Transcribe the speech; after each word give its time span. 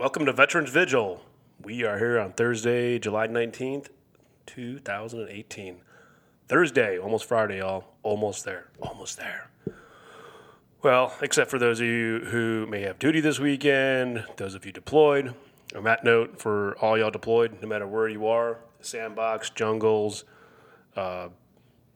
Welcome 0.00 0.24
to 0.24 0.32
Veterans 0.32 0.70
Vigil. 0.70 1.20
We 1.62 1.84
are 1.84 1.98
here 1.98 2.18
on 2.18 2.32
Thursday, 2.32 2.98
July 2.98 3.28
19th, 3.28 3.88
2018. 4.46 5.82
Thursday, 6.48 6.98
almost 6.98 7.26
Friday, 7.26 7.58
y'all. 7.58 7.84
Almost 8.02 8.46
there. 8.46 8.68
Almost 8.80 9.18
there. 9.18 9.50
Well, 10.82 11.12
except 11.20 11.50
for 11.50 11.58
those 11.58 11.80
of 11.80 11.86
you 11.86 12.20
who 12.20 12.66
may 12.66 12.80
have 12.80 12.98
duty 12.98 13.20
this 13.20 13.38
weekend, 13.38 14.24
those 14.38 14.54
of 14.54 14.64
you 14.64 14.72
deployed. 14.72 15.34
On 15.76 15.84
that 15.84 16.02
note, 16.02 16.40
for 16.40 16.78
all 16.78 16.96
y'all 16.96 17.10
deployed, 17.10 17.58
no 17.60 17.68
matter 17.68 17.86
where 17.86 18.08
you 18.08 18.26
are, 18.26 18.56
sandbox, 18.80 19.50
jungles, 19.50 20.24
uh, 20.96 21.28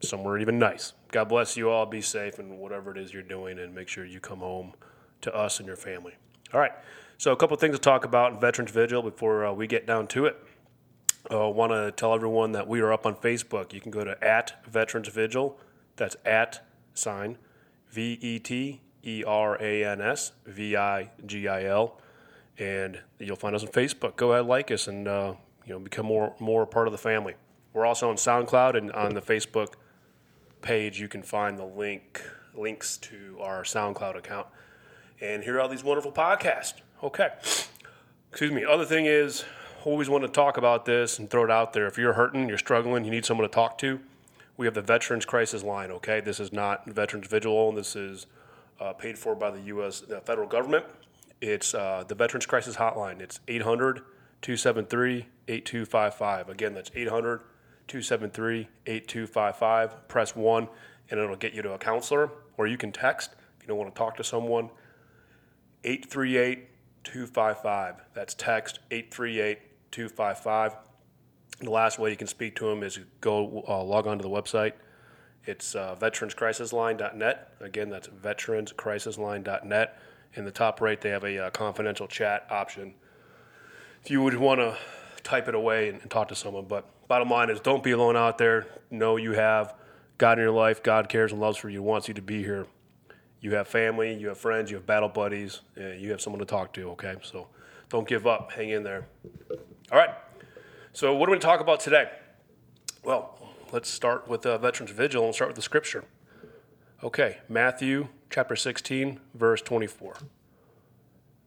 somewhere 0.01 0.37
even 0.37 0.59
nice. 0.59 0.93
God 1.11 1.31
bless 1.31 1.57
you 1.57 1.71
all. 1.71 1.87
Be 1.87 2.03
safe 2.03 2.39
in 2.39 2.59
whatever 2.59 2.91
it 2.91 2.99
is 2.99 3.15
you're 3.15 3.23
doing, 3.23 3.59
and 3.59 3.75
make 3.75 3.89
sure 3.89 4.05
you 4.05 4.21
come 4.21 4.41
home 4.41 4.75
to 5.23 5.35
us 5.35 5.59
and 5.59 5.67
your 5.67 5.77
family. 5.77 6.17
All 6.53 6.61
right. 6.61 6.73
So, 7.17 7.33
a 7.33 7.37
couple 7.37 7.57
things 7.57 7.77
to 7.77 7.81
talk 7.81 8.05
about 8.05 8.33
in 8.33 8.41
Veterans 8.41 8.71
Vigil 8.71 9.03
before 9.03 9.47
uh, 9.47 9.53
we 9.53 9.67
get 9.67 9.87
down 9.87 10.07
to 10.09 10.27
it. 10.27 10.37
I 11.31 11.35
uh, 11.35 11.49
want 11.49 11.73
to 11.73 11.93
tell 11.93 12.13
everyone 12.15 12.53
that 12.53 12.69
we 12.69 12.81
are 12.81 12.93
up 12.93 13.07
on 13.07 13.15
Facebook. 13.15 13.73
You 13.73 13.81
can 13.81 13.91
go 13.91 14.05
to 14.05 14.23
at 14.23 14.63
Veterans 14.67 15.09
Vigil. 15.09 15.59
That's 15.97 16.17
at 16.25 16.67
sign 16.93 17.39
V 17.91 18.19
E 18.21 18.39
T 18.39 18.81
E 19.05 19.25
R 19.25 19.57
A 19.63 19.85
N 19.85 20.01
S 20.01 20.33
V 20.45 20.77
I 20.77 21.11
G 21.25 21.49
I 21.49 21.65
L, 21.65 21.99
and 22.59 23.01
you'll 23.19 23.37
find 23.37 23.55
us 23.55 23.63
on 23.63 23.69
Facebook. 23.71 24.17
Go 24.17 24.33
ahead, 24.33 24.47
like 24.47 24.71
us, 24.71 24.89
and 24.89 25.07
uh, 25.07 25.35
you 25.65 25.73
know 25.73 25.79
become 25.79 26.07
more 26.07 26.35
more 26.41 26.67
part 26.67 26.89
of 26.89 26.93
the 26.93 26.99
family. 26.99 27.35
We're 27.73 27.87
also 27.87 28.11
on 28.11 28.17
SoundCloud 28.17 28.77
and 28.77 28.93
on 28.93 29.15
the 29.15 29.23
Facebook 29.23 29.75
page. 30.63 31.01
You 31.01 31.09
can 31.09 31.23
find 31.23 31.59
the 31.59 31.65
link 31.65 32.23
links 32.55 32.97
to 32.99 33.39
our 33.41 33.63
SoundCloud 33.63 34.17
account 34.17 34.47
and 35.21 35.43
hear 35.43 35.61
all 35.61 35.69
these 35.69 35.85
wonderful 35.85 36.13
podcasts. 36.13 36.75
Okay. 37.05 37.29
Excuse 38.31 38.51
me. 38.51 38.65
Other 38.65 38.87
thing 38.87 39.05
is, 39.05 39.45
always 39.85 40.09
want 40.09 40.25
to 40.25 40.29
talk 40.29 40.57
about 40.57 40.87
this 40.87 41.19
and 41.19 41.29
throw 41.29 41.45
it 41.45 41.51
out 41.51 41.75
there. 41.75 41.87
If 41.87 41.99
you're 41.99 42.15
hurting, 42.15 42.49
you're 42.49 42.57
struggling, 42.57 43.05
you 43.05 43.11
need 43.11 43.27
someone 43.27 43.47
to 43.47 43.55
talk 43.55 43.77
to, 43.79 44.01
we 44.57 44.65
have 44.65 44.75
the 44.75 44.81
Veterans 44.81 45.27
Crisis 45.27 45.63
Line. 45.63 45.91
Okay, 45.91 46.21
this 46.21 46.41
is 46.41 46.51
not 46.51 46.87
Veterans 46.87 47.27
Vigil. 47.27 47.69
And 47.69 47.77
this 47.77 47.95
is 47.95 48.25
uh, 48.81 48.95
paid 48.95 49.19
for 49.19 49.35
by 49.35 49.51
the 49.51 49.61
U.S. 49.61 50.01
The 50.01 50.23
federal 50.23 50.49
government. 50.49 50.87
It's 51.43 51.75
uh, 51.75 52.05
the 52.09 52.15
Veterans 52.15 52.47
Crisis 52.47 52.77
Hotline. 52.77 53.21
It's 53.21 53.39
800 53.49 53.97
273 54.41 55.27
8255. 55.47 56.49
Again, 56.49 56.73
that's 56.73 56.91
800 56.95 57.41
273 57.87 58.69
8255. 58.87 60.09
Press 60.09 60.35
1 60.35 60.69
and 61.11 61.21
it'll 61.21 61.37
get 61.37 61.53
you 61.53 61.61
to 61.61 61.73
a 61.73 61.79
counselor, 61.79 62.31
or 62.57 62.67
you 62.67 62.79
can 62.79 62.93
text 62.93 63.33
if 63.59 63.63
you 63.63 63.69
don't 63.69 63.77
want 63.77 63.95
to 63.95 63.99
talk 63.99 64.17
to 64.17 64.25
someone. 64.25 64.71
838 65.85 66.69
255. 67.05 67.97
That's 68.15 68.35
text 68.35 68.81
838 68.91 69.59
255. 69.91 70.77
The 71.61 71.71
last 71.71 71.99
way 71.99 72.11
you 72.11 72.17
can 72.17 72.27
speak 72.27 72.57
to 72.57 72.67
them 72.67 72.83
is 72.83 72.99
go 73.21 73.65
uh, 73.69 73.83
log 73.83 74.07
on 74.07 74.19
to 74.19 74.23
the 74.23 74.29
website. 74.29 74.73
It's 75.45 75.75
uh, 75.75 75.95
veteranscrisisline.net. 76.01 77.55
Again, 77.61 77.91
that's 77.91 78.09
veteranscrisisline.net. 78.09 79.99
In 80.35 80.45
the 80.45 80.51
top 80.51 80.81
right, 80.81 81.01
they 81.01 81.11
have 81.11 81.23
a 81.23 81.47
uh, 81.47 81.51
confidential 81.51 82.09
chat 82.09 82.47
option. 82.51 82.95
If 84.03 84.11
you 84.11 84.23
would 84.23 84.35
want 84.35 84.61
to 84.61 84.77
type 85.23 85.49
it 85.49 85.55
away 85.55 85.91
and, 85.91 86.01
and 86.01 86.11
talk 86.11 86.29
to 86.29 86.35
someone, 86.35 86.65
but 86.65 86.89
bottom 87.07 87.31
line 87.31 87.51
is 87.51 87.61
don't 87.61 87.85
be 87.85 87.93
alone 87.93 88.17
out 88.17 88.39
there. 88.39 88.67
Know 88.91 89.17
you 89.17 89.33
have 89.33 89.75
God 90.19 90.39
in 90.39 90.45
your 90.45 90.53
life. 90.53 90.83
God 90.83 91.09
cares 91.09 91.31
and 91.31 91.41
loves 91.41 91.57
for 91.57 91.69
you, 91.69 91.83
wants 91.83 92.09
you 92.09 92.15
to 92.15 92.23
be 92.23 92.43
here 92.43 92.67
you 93.45 93.55
have 93.55 93.69
family, 93.69 94.15
you 94.15 94.29
have 94.29 94.39
friends, 94.39 94.71
you 94.71 94.77
have 94.79 94.87
battle 94.87 95.09
buddies, 95.09 95.61
you 95.77 96.11
have 96.11 96.21
someone 96.23 96.41
to 96.41 96.47
talk 96.47 96.73
to, 96.73 96.89
okay? 96.93 97.15
So 97.23 97.47
don't 97.91 98.09
give 98.09 98.27
up, 98.27 98.51
hang 98.53 98.71
in 98.71 98.83
there. 98.83 99.07
All 99.93 99.99
right, 99.99 100.15
so 100.95 101.15
what 101.15 101.29
are 101.29 101.33
we 101.33 101.37
going 101.37 101.41
to 101.41 101.47
talk 101.47 101.61
about 101.61 101.79
today? 101.79 102.09
Well, 103.05 103.39
let's 103.71 103.91
start 103.91 104.29
with 104.29 104.47
uh, 104.47 104.57
Veterans 104.57 104.93
Vigil 104.93 105.27
and 105.27 105.35
start 105.35 105.51
with 105.51 105.57
the 105.57 105.63
scripture. 105.63 106.05
Okay, 107.03 107.41
Matthew 107.47 108.09
chapter 108.31 108.57
16, 108.57 109.21
verse 109.35 109.61
24. 109.61 110.17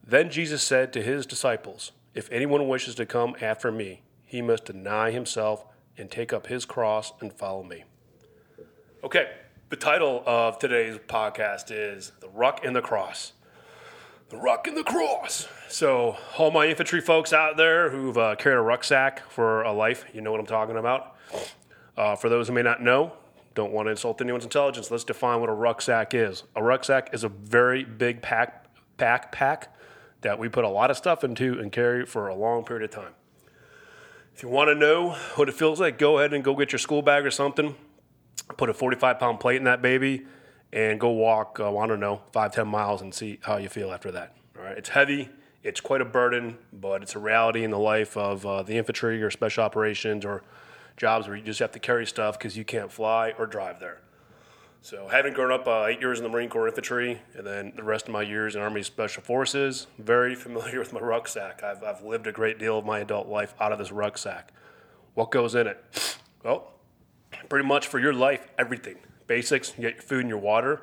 Then 0.06 0.30
Jesus 0.30 0.62
said 0.62 0.94
to 0.94 1.02
his 1.02 1.26
disciples, 1.26 1.94
If 2.14 2.32
anyone 2.32 2.68
wishes 2.68 2.94
to 2.96 3.08
come 3.08 3.36
after 3.42 3.72
me, 3.72 4.04
he 4.24 4.44
must 4.44 4.66
deny 4.66 5.10
himself 5.10 5.66
and 5.98 6.12
take 6.12 6.32
up 6.32 6.46
his 6.46 6.64
cross 6.64 7.14
and 7.22 7.34
follow 7.34 7.64
me. 7.64 7.86
Okay, 9.04 9.32
the 9.70 9.76
title 9.76 10.24
of 10.26 10.58
today's 10.60 10.98
podcast 10.98 11.72
is 11.72 12.14
The 12.22 12.30
Ruck 12.30 12.64
and 12.64 12.74
the 12.74 12.82
Cross. 12.82 13.34
The 14.30 14.38
Ruck 14.38 14.66
and 14.66 14.78
the 14.78 14.84
Cross. 14.84 15.50
So, 15.68 16.16
all 16.38 16.52
my 16.52 16.68
infantry 16.68 17.02
folks 17.02 17.34
out 17.34 17.58
there 17.58 17.90
who've 17.90 18.18
uh, 18.18 18.36
carried 18.36 18.56
a 18.56 18.62
rucksack 18.62 19.30
for 19.30 19.64
a 19.64 19.74
life, 19.74 20.06
you 20.14 20.22
know 20.22 20.32
what 20.32 20.40
I'm 20.40 20.46
talking 20.46 20.78
about. 20.78 21.18
Uh, 21.98 22.16
for 22.16 22.30
those 22.30 22.48
who 22.48 22.54
may 22.54 22.62
not 22.62 22.82
know, 22.82 23.12
don't 23.56 23.74
want 23.74 23.88
to 23.88 23.92
insult 23.92 24.22
anyone's 24.22 24.46
intelligence, 24.46 24.90
let's 24.90 25.04
define 25.04 25.42
what 25.42 25.50
a 25.50 25.54
rucksack 25.54 26.14
is. 26.14 26.44
A 26.56 26.64
rucksack 26.64 27.10
is 27.12 27.26
a 27.26 27.30
very 27.30 27.84
big 27.84 28.22
pack 28.22 28.68
backpack 28.98 29.64
that 30.22 30.40
we 30.40 30.48
put 30.48 30.64
a 30.64 30.70
lot 30.70 30.92
of 30.92 30.98
stuff 30.98 31.26
into 31.26 31.60
and 31.60 31.74
carry 31.74 32.06
for 32.06 32.30
a 32.30 32.36
long 32.36 32.64
period 32.64 32.86
of 32.86 32.92
time. 32.92 33.14
If 34.34 34.44
you 34.44 34.50
want 34.50 34.70
to 34.70 34.76
know 34.76 35.12
what 35.36 35.50
it 35.50 35.56
feels 35.56 35.82
like, 35.82 35.98
go 35.98 36.20
ahead 36.20 36.34
and 36.34 36.42
go 36.42 36.56
get 36.56 36.72
your 36.72 36.80
school 36.80 37.02
bag 37.02 37.26
or 37.26 37.32
something 37.32 37.76
put 38.58 38.70
a 38.70 38.74
45 38.74 39.20
pound 39.20 39.40
plate 39.40 39.58
in 39.58 39.64
that 39.66 39.82
baby 39.82 40.26
and 40.72 41.00
go 41.00 41.10
walk, 41.10 41.60
uh, 41.60 41.76
I 41.78 41.88
don't 41.88 42.00
know, 42.00 42.22
five, 42.32 42.54
10 42.54 42.68
miles 42.68 43.02
and 43.02 43.14
see 43.14 43.40
how 43.44 43.58
you 43.58 43.70
feel 43.70 43.92
after 43.92 44.12
that. 44.12 44.36
All 44.58 44.64
right. 44.64 44.78
It's 44.78 44.90
heavy. 44.90 45.30
It's 45.64 45.82
quite 45.82 46.02
a 46.02 46.06
burden, 46.06 46.58
but 46.72 47.02
it's 47.02 47.16
a 47.16 47.20
reality 47.20 47.64
in 47.64 47.72
the 47.72 47.80
life 47.80 48.16
of 48.16 48.46
uh, 48.46 48.64
the 48.64 48.78
infantry 48.78 49.22
or 49.22 49.32
special 49.32 49.64
operations 49.64 50.24
or 50.24 50.44
jobs 50.96 51.28
where 51.28 51.36
you 51.36 51.44
just 51.44 51.60
have 51.60 51.72
to 51.74 51.80
carry 51.80 52.06
stuff 52.06 52.38
because 52.38 52.58
you 52.58 52.64
can't 52.64 52.92
fly 52.92 53.34
or 53.38 53.46
drive 53.46 53.80
there. 53.80 54.02
So, 54.82 55.08
having 55.10 55.34
grown 55.34 55.52
up 55.52 55.68
uh, 55.68 55.86
eight 55.88 56.00
years 56.00 56.20
in 56.20 56.24
the 56.24 56.30
Marine 56.30 56.50
Corps 56.50 56.68
infantry 56.68 57.22
and 57.36 57.46
then 57.46 57.74
the 57.76 57.84
rest 57.84 58.08
of 58.08 58.14
my 58.14 58.22
years 58.22 58.56
in 58.56 58.62
Army 58.62 58.84
Special 58.84 59.22
Forces, 59.22 59.88
very 59.98 60.36
familiar 60.46 60.80
with 60.80 60.94
my 60.94 61.00
rucksack. 61.00 61.64
I've, 61.64 61.84
I've 61.84 62.04
lived 62.04 62.28
a 62.28 62.32
great 62.32 62.60
deal 62.60 62.78
of 62.78 62.86
my 62.86 63.00
adult 63.00 63.28
life 63.28 63.54
out 63.60 63.72
of 63.72 63.80
this 63.80 63.92
rucksack. 63.92 64.54
What 65.16 65.32
goes 65.32 65.56
in 65.56 65.68
it? 65.68 66.18
Well, 66.44 66.72
pretty 67.50 67.68
much 67.68 67.88
for 67.88 68.00
your 68.00 68.14
life, 68.14 68.48
everything. 68.58 68.98
Basics, 69.28 69.74
you 69.78 69.82
get 69.82 69.96
your 69.96 70.04
food 70.04 70.22
and 70.22 70.30
your 70.30 70.40
water, 70.40 70.82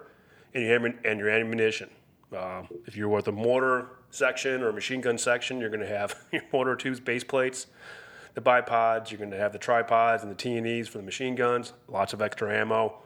and 0.54 0.64
your, 0.64 0.86
and 1.04 1.18
your 1.18 1.30
ammunition. 1.30 1.90
Um, 2.36 2.68
if 2.86 2.96
you're 2.96 3.08
with 3.08 3.28
a 3.28 3.32
mortar 3.32 3.88
section 4.10 4.62
or 4.62 4.68
a 4.68 4.72
machine 4.72 5.00
gun 5.00 5.18
section, 5.18 5.60
you're 5.60 5.70
going 5.70 5.80
to 5.80 5.86
have 5.86 6.24
your 6.32 6.42
mortar 6.52 6.76
tubes, 6.76 7.00
base 7.00 7.24
plates, 7.24 7.66
the 8.34 8.40
bipods. 8.40 9.10
You're 9.10 9.18
going 9.18 9.30
to 9.30 9.38
have 9.38 9.52
the 9.52 9.58
tripods 9.58 10.22
and 10.22 10.30
the 10.30 10.36
T&Es 10.36 10.88
for 10.88 10.98
the 10.98 11.04
machine 11.04 11.34
guns. 11.34 11.72
Lots 11.88 12.12
of 12.12 12.22
extra 12.22 12.54
ammo. 12.54 12.98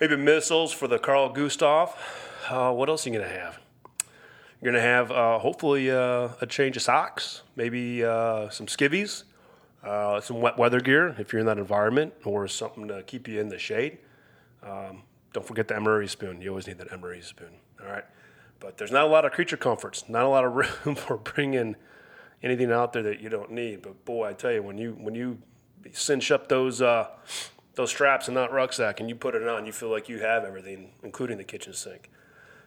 Maybe 0.00 0.16
missiles 0.16 0.72
for 0.72 0.88
the 0.88 0.98
Carl 0.98 1.30
Gustav. 1.30 1.94
Uh, 2.48 2.72
what 2.72 2.88
else 2.88 3.06
are 3.06 3.10
you 3.10 3.18
going 3.18 3.28
to 3.28 3.38
have? 3.38 3.58
You're 4.60 4.72
going 4.72 4.82
to 4.82 4.88
have 4.88 5.10
uh, 5.10 5.38
hopefully 5.38 5.90
uh, 5.90 6.30
a 6.40 6.46
change 6.46 6.76
of 6.76 6.82
socks, 6.82 7.42
maybe 7.56 8.04
uh, 8.04 8.48
some 8.50 8.66
skivvies, 8.66 9.24
uh, 9.84 10.20
some 10.20 10.40
wet 10.40 10.58
weather 10.58 10.80
gear 10.80 11.14
if 11.18 11.32
you're 11.32 11.40
in 11.40 11.46
that 11.46 11.58
environment, 11.58 12.14
or 12.24 12.46
something 12.48 12.88
to 12.88 13.02
keep 13.02 13.28
you 13.28 13.40
in 13.40 13.48
the 13.48 13.58
shade. 13.58 13.98
Um, 14.62 15.02
don't 15.32 15.46
forget 15.46 15.68
the 15.68 15.74
MRE 15.74 16.08
spoon. 16.08 16.40
You 16.40 16.50
always 16.50 16.66
need 16.66 16.78
that 16.78 16.90
MRE 16.90 17.24
spoon. 17.24 17.54
All 17.80 17.90
right. 17.90 18.04
But 18.60 18.78
there's 18.78 18.92
not 18.92 19.04
a 19.04 19.08
lot 19.08 19.24
of 19.24 19.32
creature 19.32 19.56
comforts, 19.56 20.08
not 20.08 20.24
a 20.24 20.28
lot 20.28 20.44
of 20.44 20.52
room 20.84 20.94
for 20.94 21.16
bringing 21.16 21.76
anything 22.42 22.70
out 22.70 22.92
there 22.92 23.02
that 23.02 23.20
you 23.20 23.28
don't 23.28 23.50
need. 23.50 23.82
But 23.82 24.04
boy, 24.04 24.28
I 24.28 24.32
tell 24.34 24.52
you, 24.52 24.62
when 24.62 24.78
you 24.78 24.92
when 24.98 25.14
you 25.14 25.38
cinch 25.92 26.30
up 26.30 26.48
those 26.48 26.80
uh, 26.80 27.08
those 27.74 27.90
straps 27.90 28.28
in 28.28 28.34
that 28.34 28.52
rucksack 28.52 29.00
and 29.00 29.08
you 29.08 29.14
put 29.14 29.34
it 29.34 29.46
on, 29.46 29.66
you 29.66 29.72
feel 29.72 29.90
like 29.90 30.08
you 30.08 30.20
have 30.20 30.44
everything, 30.44 30.92
including 31.02 31.38
the 31.38 31.44
kitchen 31.44 31.72
sink. 31.72 32.10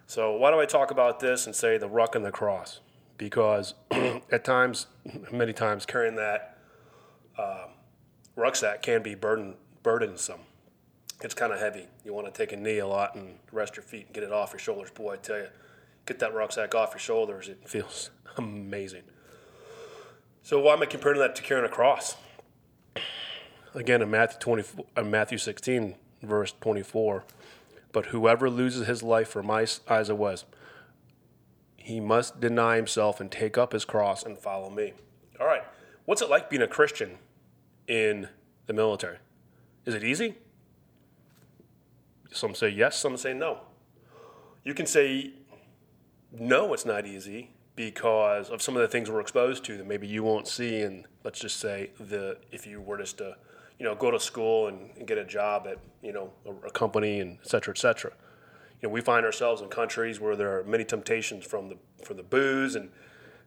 So 0.07 0.35
why 0.35 0.51
do 0.51 0.59
I 0.59 0.65
talk 0.65 0.91
about 0.91 1.19
this 1.19 1.45
and 1.45 1.55
say 1.55 1.77
the 1.77 1.89
ruck 1.89 2.15
and 2.15 2.25
the 2.25 2.31
cross? 2.31 2.81
Because 3.17 3.73
at 3.91 4.43
times, 4.43 4.87
many 5.31 5.53
times, 5.53 5.85
carrying 5.85 6.15
that 6.15 6.54
uh, 7.37 7.67
rucksack 8.35 8.81
can 8.81 9.03
be 9.03 9.15
burden, 9.15 9.55
burdensome. 9.83 10.41
It's 11.21 11.33
kind 11.33 11.53
of 11.53 11.59
heavy. 11.59 11.87
You 12.03 12.13
want 12.13 12.27
to 12.27 12.33
take 12.33 12.51
a 12.51 12.57
knee 12.57 12.79
a 12.79 12.87
lot 12.87 13.15
and 13.15 13.39
rest 13.51 13.77
your 13.77 13.83
feet 13.83 14.07
and 14.07 14.13
get 14.13 14.23
it 14.23 14.31
off 14.31 14.51
your 14.51 14.59
shoulders. 14.59 14.91
Boy, 14.91 15.13
I 15.13 15.17
tell 15.17 15.37
you, 15.37 15.47
get 16.05 16.19
that 16.19 16.33
rucksack 16.33 16.75
off 16.75 16.91
your 16.91 16.99
shoulders. 16.99 17.47
It 17.47 17.67
feels 17.67 18.09
amazing. 18.37 19.03
So 20.43 20.59
why 20.59 20.73
am 20.73 20.83
I 20.83 20.85
comparing 20.85 21.19
that 21.19 21.35
to 21.37 21.41
carrying 21.41 21.65
a 21.65 21.69
cross? 21.69 22.17
Again, 23.73 24.01
in 24.01 24.11
Matthew 24.11 24.39
20, 24.39 24.63
uh, 24.95 25.03
Matthew 25.03 25.37
16, 25.37 25.95
verse 26.21 26.53
24, 26.61 27.23
but 27.91 28.07
whoever 28.07 28.49
loses 28.49 28.87
his 28.87 29.03
life 29.03 29.29
for 29.29 29.41
my 29.41 29.65
eyes 29.89 30.09
of 30.09 30.17
was, 30.17 30.45
he 31.75 31.99
must 31.99 32.39
deny 32.39 32.77
himself 32.77 33.19
and 33.19 33.31
take 33.31 33.57
up 33.57 33.73
his 33.73 33.85
cross 33.85 34.23
and 34.23 34.37
follow 34.37 34.69
me. 34.69 34.93
All 35.39 35.45
right. 35.45 35.63
What's 36.05 36.21
it 36.21 36.29
like 36.29 36.49
being 36.49 36.61
a 36.61 36.67
Christian 36.67 37.17
in 37.87 38.29
the 38.67 38.73
military? 38.73 39.17
Is 39.85 39.93
it 39.93 40.03
easy? 40.03 40.35
Some 42.31 42.55
say 42.55 42.69
yes, 42.69 42.99
some 42.99 43.17
say 43.17 43.33
no. 43.33 43.61
You 44.63 44.73
can 44.73 44.85
say, 44.85 45.33
no, 46.31 46.73
it's 46.73 46.85
not 46.85 47.05
easy, 47.05 47.51
because 47.75 48.49
of 48.49 48.61
some 48.61 48.75
of 48.75 48.81
the 48.81 48.87
things 48.87 49.09
we're 49.09 49.19
exposed 49.19 49.63
to 49.65 49.77
that 49.77 49.87
maybe 49.87 50.07
you 50.07 50.23
won't 50.23 50.47
see. 50.47 50.81
And 50.81 51.05
let's 51.23 51.39
just 51.39 51.59
say 51.59 51.91
the 51.99 52.37
if 52.51 52.65
you 52.65 52.81
were 52.81 52.97
just 52.97 53.17
to 53.19 53.35
you 53.79 53.85
know 53.85 53.95
go 53.95 54.11
to 54.11 54.19
school 54.19 54.67
and, 54.67 54.91
and 54.97 55.07
get 55.07 55.17
a 55.17 55.25
job 55.25 55.67
at 55.67 55.79
you 56.01 56.13
know 56.13 56.31
a, 56.45 56.67
a, 56.67 56.71
company 56.71 57.19
and 57.19 57.37
et 57.41 57.47
cetera, 57.47 57.73
et 57.73 57.77
cetera. 57.77 58.11
You 58.81 58.89
know, 58.89 58.93
we 58.93 59.01
find 59.01 59.25
ourselves 59.25 59.61
in 59.61 59.69
countries 59.69 60.19
where 60.19 60.35
there 60.35 60.57
are 60.57 60.63
many 60.63 60.85
temptations 60.85 61.45
from 61.45 61.69
the 61.69 61.77
from 62.03 62.17
the 62.17 62.23
booze 62.23 62.75
and 62.75 62.89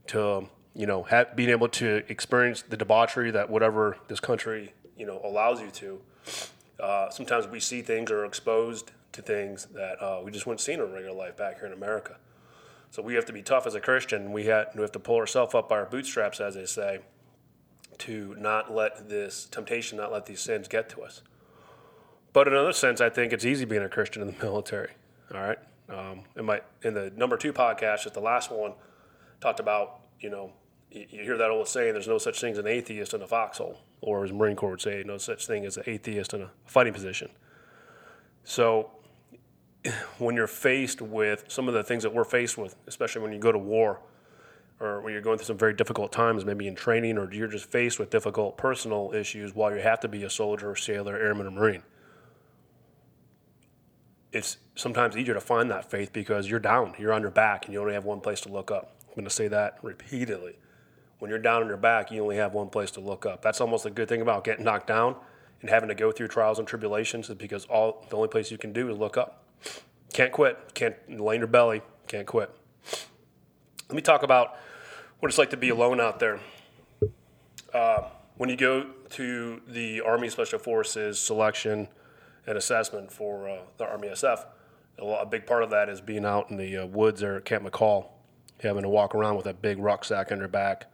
to 0.09 0.49
you 0.79 0.87
know 0.87 1.03
have, 1.03 1.37
being 1.37 1.51
able 1.51 1.69
to 1.69 2.03
experience 2.09 2.63
the 2.63 2.77
debauchery 2.77 3.31
that 3.33 3.51
whatever 3.51 3.99
this 4.07 4.21
country 4.21 4.73
you 4.97 5.05
know 5.05 5.21
allows 5.23 5.61
you 5.61 5.71
to. 5.71 6.01
Uh, 6.81 7.11
sometimes 7.11 7.47
we 7.49 7.59
see 7.59 7.83
things 7.83 8.11
or 8.11 8.21
are 8.21 8.25
exposed 8.25 8.93
to 9.13 9.21
things 9.21 9.67
that 9.75 10.01
uh, 10.01 10.21
we 10.25 10.31
just 10.31 10.47
wouldn't 10.47 10.61
see 10.61 10.73
in 10.73 10.81
our 10.81 10.87
regular 10.87 11.15
life 11.15 11.37
back 11.37 11.59
here 11.59 11.67
in 11.67 11.73
America. 11.73 12.17
So 12.91 13.03
we 13.03 13.15
have 13.15 13.27
to 13.27 13.33
be 13.33 13.43
tough 13.43 13.67
as 13.67 13.75
a 13.75 13.81
Christian. 13.81 14.33
We 14.33 14.47
have, 14.47 14.69
we 14.75 14.83
have 14.83 14.93
to 14.93 15.01
pull 15.01 15.17
ourselves 15.17 15.55
up 15.55 15.69
by 15.69 15.77
our 15.77 15.87
bootstraps, 15.87 16.41
as 16.41 16.55
they 16.55 16.67
say, 16.67 17.01
to 17.99 18.37
not 18.39 18.73
let 18.73 19.09
this 19.09 19.47
temptation, 19.47 19.99
not 19.99 20.13
let 20.13 20.27
these 20.27 20.41
sins 20.41 20.69
get 20.69 20.89
to 20.91 21.03
us. 21.03 21.23
But 22.33 22.47
in 22.47 22.55
another 22.55 22.73
sense, 22.73 23.01
I 23.01 23.11
think 23.11 23.33
it's 23.33 23.45
easy 23.45 23.65
being 23.65 23.83
a 23.83 23.89
Christian 23.89 24.23
in 24.23 24.29
the 24.29 24.35
military. 24.45 24.93
All 25.35 25.41
right. 25.41 25.59
Um, 25.89 26.21
in 26.37 26.45
my 26.45 26.61
in 26.83 26.95
the 26.95 27.11
number 27.17 27.37
two 27.37 27.53
podcast, 27.53 28.03
just 28.03 28.15
the 28.15 28.21
last 28.21 28.53
one, 28.53 28.75
talked 29.41 29.59
about 29.59 30.01
you 30.21 30.29
know 30.29 30.53
you, 30.91 31.07
hear 31.11 31.37
that 31.37 31.51
old 31.51 31.69
saying, 31.69 31.93
"There's 31.93 32.09
no 32.09 32.19
such 32.19 32.41
thing 32.41 32.53
as 32.53 32.59
an 32.59 32.67
atheist 32.67 33.15
in 33.15 33.23
a 33.23 33.27
foxhole," 33.27 33.79
or 34.01 34.25
as 34.25 34.33
Marine 34.33 34.57
Corps 34.57 34.71
would 34.71 34.81
say, 34.81 35.03
"No 35.05 35.19
such 35.19 35.47
thing 35.47 35.65
as 35.65 35.77
an 35.77 35.85
atheist 35.87 36.35
in 36.35 36.43
a 36.43 36.51
fighting 36.65 36.93
position." 36.93 37.31
So 38.45 38.91
when 40.19 40.37
you're 40.37 40.47
faced 40.47 41.01
with 41.01 41.45
some 41.49 41.69
of 41.69 41.75
the 41.75 41.83
things 41.83 42.03
that 42.03 42.15
we're 42.15 42.25
faced 42.25 42.59
with, 42.59 42.77
especially 42.87 43.23
when 43.23 43.33
you 43.33 43.39
go 43.39 43.53
to 43.53 43.59
war 43.59 44.01
or 44.81 45.01
when 45.01 45.13
you're 45.13 45.23
going 45.23 45.39
through 45.39 45.47
some 45.47 45.59
very 45.59 45.75
difficult 45.75 46.13
times, 46.13 46.45
maybe 46.45 46.69
in 46.69 46.77
training, 46.77 47.19
or 47.19 47.33
you're 47.33 47.49
just 47.49 47.65
faced 47.65 47.99
with 47.99 48.11
difficult 48.11 48.57
personal 48.57 49.13
issues 49.13 49.55
while 49.55 49.75
you 49.75 49.81
have 49.81 49.99
to 50.01 50.09
be 50.09 50.23
a 50.23 50.31
soldier, 50.31 50.75
sailor, 50.77 51.17
airman, 51.17 51.49
or 51.49 51.51
marine. 51.51 51.83
It's 54.33 54.59
sometimes 54.77 55.17
easier 55.17 55.35
to 55.35 55.41
find 55.41 55.71
that 55.71 55.91
faith 55.91 56.13
because 56.13 56.49
you're 56.49 56.61
down, 56.61 56.95
you're 56.97 57.13
on 57.13 57.23
your 57.23 57.31
back, 57.31 57.65
and 57.65 57.75
you 57.75 57.81
only 57.81 57.95
have 57.95 58.05
one 58.05 58.21
place 58.21 58.41
to 58.43 58.51
look 58.51 58.71
up. 58.71 58.95
I'm 59.09 59.15
going 59.15 59.25
to 59.25 59.31
say 59.31 59.49
that 59.49 59.79
repeatedly. 59.83 60.59
When 61.19 61.31
you're 61.31 61.41
down 61.41 61.63
on 61.63 61.69
your 61.69 61.77
back, 61.77 62.11
you 62.13 62.23
only 62.23 62.37
have 62.37 62.55
one 62.55 62.69
place 62.69 62.93
to 62.93 63.01
look 63.01 63.27
up. 63.27 63.43
That's 63.43 63.61
almost 63.61 63.85
a 63.87 63.91
good 63.91 64.09
thing 64.09 64.21
about 64.21 64.45
getting 64.45 64.65
knocked 64.65 64.87
down 64.87 65.17
and 65.61 65.69
having 65.69 65.89
to 65.89 65.95
go 65.95 66.13
through 66.13 66.29
trials 66.29 66.59
and 66.59 66.69
tribulations, 66.69 67.29
is 67.29 67.35
because 67.35 67.65
all 67.65 68.07
the 68.09 68.17
only 68.17 68.29
place 68.29 68.51
you 68.51 68.59
can 68.59 68.73
do 68.73 68.89
is 68.91 68.97
look 68.97 69.17
up. 69.17 69.45
Can't 70.13 70.33
quit. 70.33 70.75
Can't 70.75 70.95
lay 71.09 71.35
in 71.35 71.41
your 71.41 71.49
belly. 71.49 71.83
Can't 72.07 72.27
quit. 72.27 72.51
Let 73.89 73.97
me 73.97 74.03
talk 74.03 74.23
about 74.23 74.57
what 75.19 75.29
it's 75.29 75.39
like 75.39 75.51
to 75.51 75.57
be 75.57 75.71
alone 75.71 76.01
out 76.01 76.21
there. 76.21 76.39
Uh, 77.75 78.03
when 78.37 78.49
you 78.49 78.57
go 78.57 78.87
to 79.11 79.61
the 79.67 80.01
Army 80.03 80.29
Special 80.29 80.59
Forces 80.59 81.19
selection 81.19 81.89
and 82.47 82.57
assessment 82.57 83.11
for 83.11 83.49
uh, 83.49 83.59
the 83.77 83.85
Army 83.85 84.09
SF, 84.09 84.45
a, 84.99 85.05
a, 85.05 85.27
big 85.27 85.47
part 85.47 85.63
of 85.63 85.71
that 85.71 85.89
is 85.89 86.01
being 86.01 86.25
out 86.25 86.51
in 86.51 86.57
the 86.57 86.79
uh, 86.79 86.87
woods 86.87 87.23
or 87.23 87.37
at 87.37 87.45
Camp 87.45 87.65
McCall, 87.65 88.07
having 88.63 88.83
to 88.83 88.89
walk 88.89 89.15
around 89.15 89.37
with 89.37 89.47
a 89.47 89.53
big 89.53 89.79
rucksack 89.79 90.31
on 90.31 90.39
your 90.39 90.49
back 90.49 90.87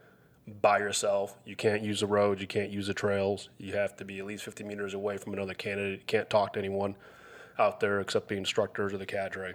by 0.61 0.77
yourself. 0.77 1.37
You 1.45 1.55
can't 1.55 1.81
use 1.81 2.01
the 2.01 2.07
roads, 2.07 2.41
you 2.41 2.47
can't 2.47 2.69
use 2.69 2.87
the 2.87 2.93
trails. 2.93 3.49
You 3.57 3.73
have 3.73 3.95
to 3.97 4.05
be 4.05 4.19
at 4.19 4.25
least 4.25 4.43
50 4.43 4.63
meters 4.63 4.93
away 4.93 5.17
from 5.17 5.33
another 5.33 5.53
candidate. 5.53 5.99
You 5.99 6.05
can't 6.05 6.29
talk 6.29 6.53
to 6.53 6.59
anyone 6.59 6.95
out 7.57 7.79
there 7.79 7.99
except 7.99 8.27
the 8.27 8.35
instructors 8.35 8.93
or 8.93 8.97
the 8.97 9.05
cadre. 9.05 9.53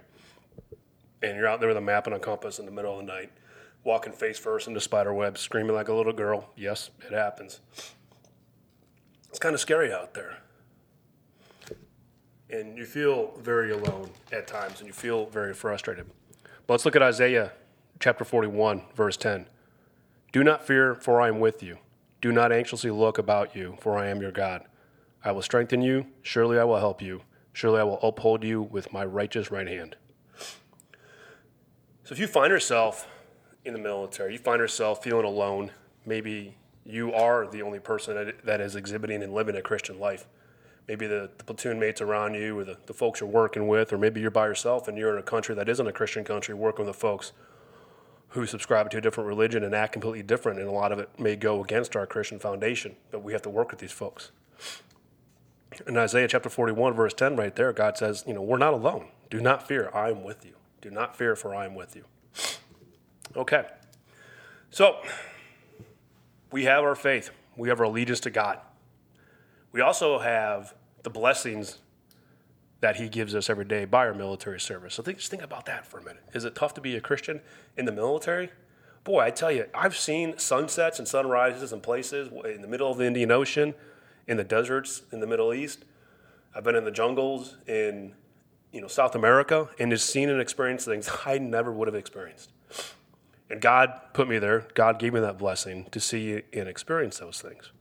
And 1.21 1.37
you're 1.37 1.47
out 1.47 1.59
there 1.59 1.69
with 1.69 1.77
a 1.77 1.81
map 1.81 2.07
and 2.07 2.15
a 2.15 2.19
compass 2.19 2.59
in 2.59 2.65
the 2.65 2.71
middle 2.71 2.99
of 2.99 3.05
the 3.05 3.11
night, 3.11 3.31
walking 3.83 4.11
face 4.11 4.39
first 4.39 4.67
into 4.67 4.81
spider 4.81 5.13
webs, 5.13 5.39
screaming 5.39 5.75
like 5.75 5.87
a 5.87 5.93
little 5.93 6.13
girl. 6.13 6.49
Yes, 6.55 6.89
it 7.05 7.13
happens. 7.13 7.61
It's 9.29 9.39
kind 9.39 9.53
of 9.53 9.61
scary 9.61 9.93
out 9.93 10.13
there. 10.13 10.39
And 12.49 12.77
you 12.77 12.85
feel 12.85 13.33
very 13.39 13.71
alone 13.71 14.09
at 14.33 14.45
times 14.45 14.79
and 14.79 14.87
you 14.87 14.93
feel 14.93 15.27
very 15.27 15.53
frustrated. 15.53 16.05
But 16.67 16.73
let's 16.73 16.85
look 16.85 16.97
at 16.97 17.01
Isaiah 17.01 17.53
chapter 17.99 18.25
41, 18.25 18.81
verse 18.93 19.15
10. 19.15 19.45
Do 20.31 20.43
not 20.43 20.65
fear, 20.65 20.95
for 20.95 21.19
I 21.19 21.27
am 21.27 21.39
with 21.39 21.61
you. 21.61 21.77
Do 22.21 22.31
not 22.31 22.51
anxiously 22.51 22.91
look 22.91 23.17
about 23.17 23.55
you, 23.55 23.77
for 23.81 23.97
I 23.97 24.07
am 24.07 24.21
your 24.21 24.31
God. 24.31 24.63
I 25.23 25.31
will 25.31 25.41
strengthen 25.41 25.81
you. 25.81 26.07
Surely 26.21 26.57
I 26.57 26.63
will 26.63 26.79
help 26.79 27.01
you. 27.01 27.23
Surely 27.51 27.79
I 27.79 27.83
will 27.83 27.99
uphold 28.01 28.43
you 28.43 28.61
with 28.61 28.93
my 28.93 29.03
righteous 29.03 29.51
right 29.51 29.67
hand. 29.67 29.97
So 32.03 32.13
if 32.13 32.19
you 32.19 32.27
find 32.27 32.49
yourself 32.49 33.07
in 33.65 33.73
the 33.73 33.79
military, 33.79 34.33
you 34.33 34.39
find 34.39 34.59
yourself 34.59 35.03
feeling 35.03 35.25
alone, 35.25 35.71
maybe 36.05 36.55
you 36.85 37.13
are 37.13 37.45
the 37.47 37.61
only 37.61 37.79
person 37.79 38.33
that 38.43 38.61
is 38.61 38.75
exhibiting 38.75 39.21
and 39.21 39.33
living 39.33 39.55
a 39.55 39.61
Christian 39.61 39.99
life. 39.99 40.27
Maybe 40.87 41.07
the, 41.07 41.29
the 41.37 41.43
platoon 41.43 41.79
mates 41.79 42.01
around 42.01 42.33
you 42.33 42.57
or 42.57 42.63
the, 42.63 42.77
the 42.85 42.93
folks 42.93 43.19
you're 43.19 43.29
working 43.29 43.67
with, 43.67 43.93
or 43.93 43.97
maybe 43.97 44.19
you're 44.19 44.31
by 44.31 44.47
yourself 44.47 44.87
and 44.87 44.97
you're 44.97 45.13
in 45.13 45.19
a 45.19 45.23
country 45.23 45.53
that 45.55 45.69
isn't 45.69 45.85
a 45.85 45.91
Christian 45.91 46.23
country 46.23 46.55
working 46.55 46.85
with 46.85 46.95
the 46.95 46.99
folks 46.99 47.33
who 48.31 48.45
subscribe 48.45 48.89
to 48.91 48.97
a 48.97 49.01
different 49.01 49.27
religion 49.27 49.63
and 49.63 49.73
act 49.73 49.93
completely 49.93 50.23
different, 50.23 50.59
and 50.59 50.67
a 50.67 50.71
lot 50.71 50.91
of 50.91 50.99
it 50.99 51.09
may 51.19 51.35
go 51.35 51.63
against 51.63 51.95
our 51.95 52.05
Christian 52.05 52.39
foundation, 52.39 52.95
but 53.11 53.23
we 53.23 53.33
have 53.33 53.41
to 53.41 53.49
work 53.49 53.71
with 53.71 53.79
these 53.79 53.91
folks 53.91 54.31
in 55.87 55.97
Isaiah 55.97 56.27
chapter 56.27 56.49
41, 56.49 56.93
verse 56.93 57.13
10, 57.13 57.35
right 57.35 57.55
there, 57.55 57.71
God 57.73 57.97
says, 57.97 58.23
You 58.27 58.33
know, 58.33 58.41
we're 58.41 58.57
not 58.57 58.73
alone. 58.73 59.07
Do 59.29 59.39
not 59.39 59.67
fear. 59.67 59.89
I 59.93 60.09
am 60.09 60.23
with 60.23 60.45
you. 60.45 60.53
Do 60.81 60.91
not 60.91 61.15
fear, 61.15 61.35
for 61.35 61.55
I 61.55 61.65
am 61.65 61.75
with 61.75 61.95
you. 61.95 62.03
Okay. 63.35 63.65
So, 64.69 64.97
we 66.51 66.65
have 66.65 66.83
our 66.83 66.95
faith, 66.95 67.31
we 67.55 67.69
have 67.69 67.79
our 67.79 67.85
allegiance 67.85 68.19
to 68.21 68.29
God. 68.29 68.59
We 69.71 69.81
also 69.81 70.19
have 70.19 70.73
the 71.03 71.09
blessings 71.09 71.79
that 72.81 72.97
He 72.97 73.07
gives 73.09 73.33
us 73.33 73.49
every 73.49 73.65
day 73.65 73.85
by 73.85 74.05
our 74.05 74.13
military 74.13 74.59
service. 74.59 74.95
So, 74.95 75.03
think, 75.03 75.19
just 75.19 75.31
think 75.31 75.43
about 75.43 75.65
that 75.65 75.85
for 75.85 75.99
a 75.99 76.03
minute. 76.03 76.23
Is 76.33 76.45
it 76.45 76.55
tough 76.55 76.73
to 76.75 76.81
be 76.81 76.95
a 76.95 77.01
Christian 77.01 77.41
in 77.77 77.85
the 77.85 77.91
military? 77.91 78.49
Boy, 79.03 79.21
I 79.21 79.31
tell 79.31 79.51
you, 79.51 79.65
I've 79.73 79.97
seen 79.97 80.37
sunsets 80.37 80.99
and 80.99 81.07
sunrises 81.07 81.73
in 81.73 81.81
places 81.81 82.29
in 82.45 82.61
the 82.61 82.67
middle 82.67 82.91
of 82.91 82.97
the 82.97 83.05
Indian 83.05 83.31
Ocean 83.31 83.73
in 84.27 84.37
the 84.37 84.43
deserts 84.43 85.03
in 85.11 85.19
the 85.19 85.27
Middle 85.27 85.53
East. 85.53 85.85
I've 86.55 86.63
been 86.63 86.75
in 86.75 86.85
the 86.85 86.91
jungles 86.91 87.57
in 87.67 88.13
you 88.71 88.81
know 88.81 88.87
South 88.87 89.15
America 89.15 89.69
and 89.79 89.91
just 89.91 90.09
seen 90.09 90.29
and 90.29 90.39
experienced 90.39 90.85
things 90.85 91.09
I 91.25 91.37
never 91.37 91.71
would 91.71 91.87
have 91.87 91.95
experienced. 91.95 92.51
And 93.49 93.59
God 93.59 93.99
put 94.13 94.29
me 94.29 94.39
there. 94.39 94.67
God 94.75 94.97
gave 94.97 95.13
me 95.13 95.19
that 95.19 95.37
blessing 95.37 95.87
to 95.91 95.99
see 95.99 96.41
and 96.53 96.69
experience 96.69 97.19
those 97.19 97.41
things. 97.41 97.71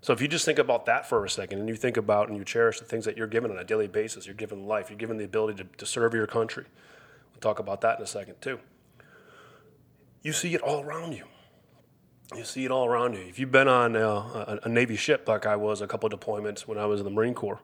So 0.00 0.12
if 0.12 0.20
you 0.20 0.28
just 0.28 0.44
think 0.44 0.58
about 0.58 0.86
that 0.86 1.08
for 1.08 1.24
a 1.24 1.30
second 1.30 1.58
and 1.58 1.68
you 1.68 1.74
think 1.74 1.96
about 1.96 2.28
and 2.28 2.36
you 2.36 2.44
cherish 2.44 2.78
the 2.78 2.84
things 2.84 3.04
that 3.06 3.16
you're 3.16 3.26
given 3.26 3.50
on 3.50 3.58
a 3.58 3.64
daily 3.64 3.88
basis, 3.88 4.26
you're 4.26 4.34
given 4.34 4.66
life, 4.66 4.90
you're 4.90 4.98
given 4.98 5.16
the 5.16 5.24
ability 5.24 5.62
to, 5.62 5.68
to 5.78 5.86
serve 5.86 6.14
your 6.14 6.26
country. 6.26 6.64
We'll 7.32 7.40
talk 7.40 7.58
about 7.58 7.80
that 7.80 7.98
in 7.98 8.04
a 8.04 8.06
second 8.06 8.40
too. 8.40 8.60
You 10.22 10.32
see 10.32 10.54
it 10.54 10.60
all 10.60 10.82
around 10.82 11.12
you 11.12 11.24
you 12.34 12.44
see 12.44 12.64
it 12.64 12.70
all 12.70 12.86
around 12.86 13.14
you. 13.14 13.20
If 13.20 13.38
you've 13.38 13.52
been 13.52 13.68
on 13.68 13.94
a, 13.94 14.08
a, 14.08 14.60
a, 14.64 14.68
Navy 14.68 14.96
ship 14.96 15.28
like 15.28 15.46
I 15.46 15.54
was 15.54 15.80
a 15.80 15.86
couple 15.86 16.08
deployments 16.08 16.62
when 16.62 16.78
I 16.78 16.86
was 16.86 17.00
in 17.00 17.04
the 17.04 17.10
Marine 17.10 17.34
Corps, 17.34 17.60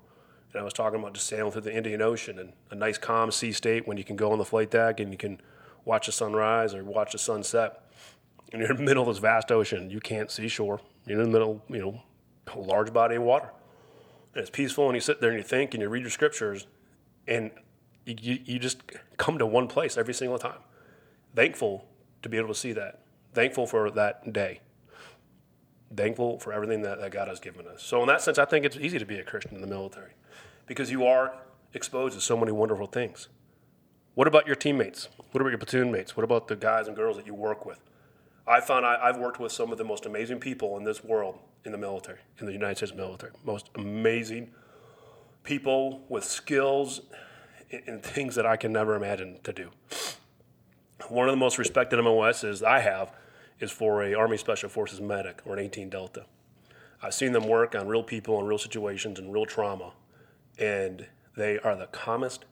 and 0.52 0.60
I 0.60 0.64
was 0.64 0.72
talking 0.72 1.00
about 1.00 1.14
just 1.14 1.26
sailing 1.26 1.50
through 1.50 1.62
the 1.62 1.74
Indian 1.74 2.02
Ocean 2.02 2.38
and 2.38 2.52
a 2.70 2.74
nice 2.74 2.98
calm 2.98 3.32
sea 3.32 3.52
state 3.52 3.88
when 3.88 3.96
you 3.96 4.04
can 4.04 4.16
go 4.16 4.30
on 4.32 4.38
the 4.38 4.44
flight 4.44 4.70
deck 4.70 5.00
and 5.00 5.10
you 5.10 5.18
can 5.18 5.40
watch 5.84 6.06
the 6.06 6.12
sunrise 6.12 6.74
or 6.74 6.84
watch 6.84 7.12
the 7.12 7.18
sunset. 7.18 7.82
And 8.52 8.60
you're 8.60 8.70
in 8.70 8.76
the 8.76 8.82
middle 8.82 9.02
of 9.02 9.08
this 9.08 9.18
vast 9.18 9.50
ocean. 9.50 9.90
You 9.90 9.98
can't 9.98 10.30
see 10.30 10.46
shore. 10.46 10.80
You're 11.06 11.20
in 11.20 11.24
the 11.24 11.32
middle, 11.32 11.62
you 11.68 11.78
know, 11.78 12.02
a 12.46 12.58
large 12.58 12.92
body 12.92 13.16
of 13.16 13.22
water. 13.22 13.50
And 14.34 14.40
it's 14.40 14.50
peaceful 14.50 14.86
and 14.86 14.94
you 14.94 15.00
sit 15.00 15.20
there 15.20 15.30
and 15.30 15.38
you 15.38 15.44
think 15.44 15.74
and 15.74 15.82
you 15.82 15.88
read 15.88 16.02
your 16.02 16.10
scriptures 16.10 16.66
and 17.26 17.50
you, 18.06 18.38
you 18.44 18.58
just 18.58 18.82
come 19.16 19.38
to 19.38 19.46
one 19.46 19.68
place 19.68 19.96
every 19.96 20.14
single 20.14 20.38
time. 20.38 20.58
Thankful 21.34 21.86
to 22.22 22.28
be 22.28 22.36
able 22.36 22.48
to 22.48 22.54
see 22.54 22.72
that 22.72 23.02
thankful 23.32 23.66
for 23.66 23.90
that 23.90 24.32
day. 24.32 24.60
Thankful 25.94 26.38
for 26.38 26.52
everything 26.52 26.82
that, 26.82 27.00
that 27.00 27.10
God 27.10 27.28
has 27.28 27.38
given 27.38 27.66
us. 27.66 27.82
So, 27.82 28.00
in 28.00 28.08
that 28.08 28.22
sense, 28.22 28.38
I 28.38 28.44
think 28.44 28.64
it's 28.64 28.76
easy 28.76 28.98
to 28.98 29.04
be 29.04 29.18
a 29.18 29.24
Christian 29.24 29.54
in 29.54 29.60
the 29.60 29.66
military 29.66 30.12
because 30.66 30.90
you 30.90 31.04
are 31.04 31.34
exposed 31.74 32.14
to 32.14 32.20
so 32.20 32.36
many 32.36 32.52
wonderful 32.52 32.86
things. 32.86 33.28
What 34.14 34.26
about 34.26 34.46
your 34.46 34.56
teammates? 34.56 35.08
What 35.32 35.40
about 35.40 35.50
your 35.50 35.58
platoon 35.58 35.90
mates? 35.90 36.16
What 36.16 36.24
about 36.24 36.48
the 36.48 36.56
guys 36.56 36.86
and 36.86 36.96
girls 36.96 37.16
that 37.16 37.26
you 37.26 37.34
work 37.34 37.66
with? 37.66 37.80
I 38.46 38.60
found 38.60 38.84
I, 38.84 39.06
have 39.06 39.18
worked 39.18 39.38
with 39.38 39.52
some 39.52 39.70
of 39.70 39.78
the 39.78 39.84
most 39.84 40.06
amazing 40.06 40.40
people 40.40 40.76
in 40.76 40.84
this 40.84 41.04
world 41.04 41.38
in 41.64 41.72
the 41.72 41.78
military, 41.78 42.18
in 42.38 42.46
the 42.46 42.52
United 42.52 42.76
States 42.76 42.94
military. 42.94 43.32
Most 43.44 43.70
amazing 43.76 44.50
people 45.44 46.04
with 46.08 46.24
skills 46.24 47.02
and 47.86 48.02
things 48.02 48.34
that 48.34 48.46
I 48.46 48.56
can 48.56 48.72
never 48.72 48.94
imagine 48.94 49.38
to 49.44 49.52
do. 49.52 49.70
One 51.08 51.28
of 51.28 51.32
the 51.32 51.38
most 51.38 51.58
respected 51.58 52.00
MOSs 52.02 52.62
I 52.62 52.80
have 52.80 53.12
is 53.60 53.70
for 53.70 54.02
a 54.02 54.14
Army 54.14 54.36
Special 54.36 54.68
Forces 54.68 55.00
medic 55.00 55.40
or 55.44 55.54
an 55.54 55.60
18 55.60 55.88
Delta. 55.88 56.26
I've 57.02 57.14
seen 57.14 57.32
them 57.32 57.48
work 57.48 57.74
on 57.74 57.88
real 57.88 58.02
people 58.02 58.38
and 58.38 58.48
real 58.48 58.58
situations 58.58 59.18
and 59.18 59.32
real 59.32 59.46
trauma, 59.46 59.92
and 60.58 61.06
they 61.36 61.58
are 61.58 61.74
the 61.74 61.86
calmest, 61.86 62.44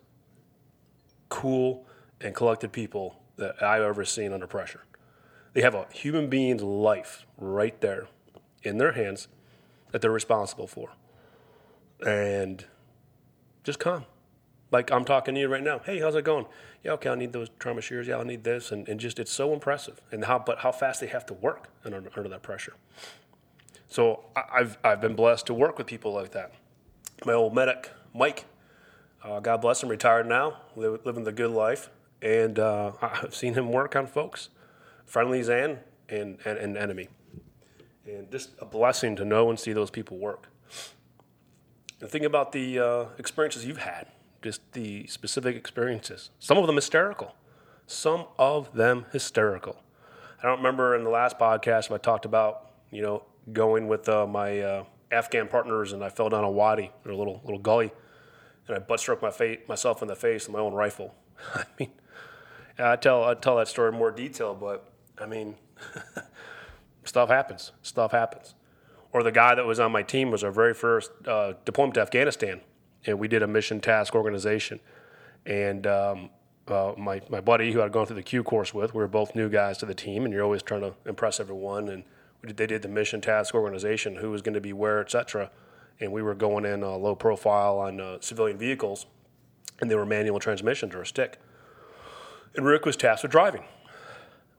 cool, 1.29 1.87
and 2.21 2.35
collected 2.35 2.73
people 2.73 3.23
that 3.37 3.63
I've 3.63 3.83
ever 3.83 4.05
seen 4.05 4.33
under 4.33 4.47
pressure. 4.47 4.83
They 5.53 5.63
have 5.63 5.75
a 5.75 5.87
human 5.93 6.29
being's 6.29 6.63
life 6.63 7.27
right 7.37 7.81
there 7.81 8.09
in 8.63 8.79
their 8.79 8.93
hands 8.93 9.29
that 9.93 10.01
they're 10.01 10.11
responsible 10.11 10.67
for. 10.67 10.91
And 12.07 12.65
just 13.65 13.79
come. 13.79 14.07
Like 14.71 14.91
I'm 14.93 15.05
talking 15.05 15.35
to 15.35 15.41
you 15.41 15.49
right 15.49 15.63
now. 15.63 15.81
Hey, 15.81 16.01
how's 16.01 16.15
it 16.15 16.25
going? 16.25 16.47
Yeah, 16.85 16.93
okay, 16.93 17.11
I 17.11 17.15
need 17.15 17.33
those 17.33 17.49
trauma 17.59 17.81
shears. 17.81 18.07
Yeah, 18.07 18.19
I 18.19 18.23
need 18.23 18.45
this. 18.45 18.71
And, 18.71 18.89
and 18.89 19.01
just, 19.01 19.19
it's 19.19 19.33
so 19.33 19.53
impressive. 19.53 20.01
And 20.13 20.25
how, 20.25 20.39
but 20.39 20.61
how 20.61 20.73
fast 20.73 21.01
they 21.01 21.09
have 21.09 21.27
to 21.27 21.35
work 21.35 21.69
under, 21.85 22.03
under 22.17 22.29
that 22.29 22.43
pressure. 22.43 22.75
So 23.89 24.25
I've, 24.37 24.79
I've 24.85 25.01
been 25.01 25.15
blessed 25.15 25.47
to 25.47 25.55
work 25.55 25.77
with 25.77 25.87
people 25.87 26.13
like 26.13 26.31
that. 26.33 26.53
My 27.27 27.33
old 27.33 27.55
medic, 27.55 27.91
Mike, 28.15 28.45
uh, 29.23 29.41
God 29.41 29.61
bless 29.61 29.83
him, 29.83 29.89
retired 29.89 30.27
now, 30.27 30.59
living 30.77 31.25
the 31.25 31.33
good 31.33 31.51
life. 31.51 31.91
And 32.23 32.59
uh, 32.59 32.93
I've 33.03 33.35
seen 33.35 33.55
him 33.55 33.71
work 33.73 33.97
on 33.97 34.07
folks, 34.07 34.49
friendlies 35.05 35.49
and, 35.49 35.79
and, 36.09 36.39
and, 36.45 36.59
and 36.59 36.77
enemy. 36.77 37.09
And 38.17 38.31
just 38.31 38.51
a 38.59 38.65
blessing 38.65 39.17
to 39.17 39.25
know 39.25 39.51
and 39.51 39.59
see 39.59 39.73
those 39.73 39.91
people 39.91 40.19
work. 40.19 40.49
And 42.01 42.11
think 42.11 42.25
about 42.25 42.53
the 42.53 42.79
uh, 42.79 43.05
experiences 43.19 43.65
you've 43.65 43.79
had, 43.79 44.07
just 44.43 44.61
the 44.73 45.07
specific 45.07 45.57
experiences. 45.57 46.31
Some 46.39 46.59
of 46.59 46.67
them 46.67 46.77
hysterical, 46.77 47.35
some 47.87 48.27
of 48.39 48.73
them 48.75 49.07
hysterical. 49.13 49.83
I 50.43 50.47
don't 50.47 50.59
remember 50.59 50.97
in 50.97 51.05
the 51.05 51.11
last 51.11 51.39
podcast 51.39 51.93
I 51.93 51.99
talked 51.99 52.25
about, 52.25 52.71
you 52.91 53.03
know, 53.03 53.25
going 53.53 53.89
with 53.89 54.09
uh, 54.09 54.27
my 54.27 54.61
uh, 54.61 54.85
Afghan 55.11 55.49
partners 55.49 55.93
and 55.93 56.03
I 56.03 56.09
fell 56.09 56.29
down 56.29 56.45
a 56.45 56.51
wadi 56.51 56.91
or 57.05 57.13
a 57.13 57.17
little 57.17 57.41
little 57.45 57.59
gully, 57.59 57.93
and 58.67 58.77
I 58.77 58.79
butt 58.81 59.01
struck 59.01 59.21
my 59.21 59.31
face, 59.31 59.59
myself 59.69 60.03
in 60.03 60.09
the 60.09 60.17
face 60.17 60.47
with 60.47 60.55
my 60.55 60.61
own 60.61 60.73
rifle. 60.73 61.15
I 61.55 61.65
mean, 61.79 61.91
I 62.79 62.97
tell 62.97 63.25
I 63.25 63.35
tell 63.35 63.57
that 63.57 63.69
story 63.69 63.93
in 63.93 63.99
more 63.99 64.11
detail, 64.11 64.55
but 64.55 64.91
I 65.19 65.27
mean, 65.27 65.57
stuff 67.05 67.29
happens. 67.29 67.73
Stuff 67.83 68.13
happens. 68.13 68.55
Or 69.13 69.23
the 69.23 69.33
guy 69.33 69.55
that 69.55 69.67
was 69.67 69.81
on 69.81 69.91
my 69.91 70.03
team 70.03 70.31
was 70.31 70.45
our 70.45 70.53
very 70.53 70.75
first 70.75 71.11
uh, 71.27 71.55
deployment 71.65 71.95
to 71.95 72.01
Afghanistan, 72.01 72.61
and 73.07 73.19
we 73.19 73.27
did 73.27 73.43
a 73.43 73.47
mission 73.47 73.81
task 73.81 74.15
organization, 74.15 74.79
and 75.45 75.87
um, 75.87 76.31
uh, 76.69 76.93
my 76.97 77.21
my 77.29 77.41
buddy 77.41 77.73
who 77.73 77.83
I'd 77.83 77.91
gone 77.91 78.07
through 78.07 78.17
the 78.17 78.23
Q 78.23 78.45
course 78.45 78.73
with, 78.73 78.95
we 78.95 78.99
were 78.99 79.09
both 79.09 79.35
new 79.35 79.49
guys 79.49 79.79
to 79.79 79.87
the 79.87 79.95
team, 79.95 80.25
and 80.25 80.33
you're 80.33 80.45
always 80.45 80.63
trying 80.63 80.83
to 80.83 80.95
impress 81.07 81.41
everyone 81.41 81.89
and 81.89 82.05
they 82.43 82.67
did 82.67 82.83
the 82.83 82.89
mission 82.89 83.21
task 83.21 83.55
organization, 83.55 84.17
who 84.17 84.31
was 84.31 84.43
going 84.43 84.55
to 84.55 84.61
be 84.61 84.73
where, 84.73 85.01
etc. 85.01 85.51
And 86.01 86.13
we 86.13 86.23
were 86.23 86.35
going 86.35 86.65
in 86.65 86.83
uh, 86.83 86.91
low 86.97 87.15
profile 87.15 87.79
on 87.79 88.01
uh, 88.01 88.19
civilian 88.21 88.57
vehicles, 88.57 89.07
and 89.81 89.91
they 89.91 89.95
were 89.95 90.07
manual 90.07 90.39
transmissions 90.39 90.95
or 90.95 91.03
a 91.03 91.07
stick. 91.07 91.39
And 92.57 92.65
Rick 92.65 92.87
was 92.87 92.97
tasked 92.97 93.23
with 93.23 93.33
driving. 93.33 93.65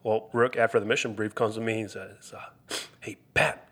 Well, 0.02 0.28
Rick, 0.32 0.56
after 0.56 0.80
the 0.80 0.86
mission 0.86 1.14
brief, 1.14 1.34
comes 1.34 1.54
to 1.54 1.60
me 1.60 1.80
and 1.80 1.90
says, 1.90 2.32
uh, 2.34 2.76
"Hey, 3.00 3.18
Pat, 3.34 3.68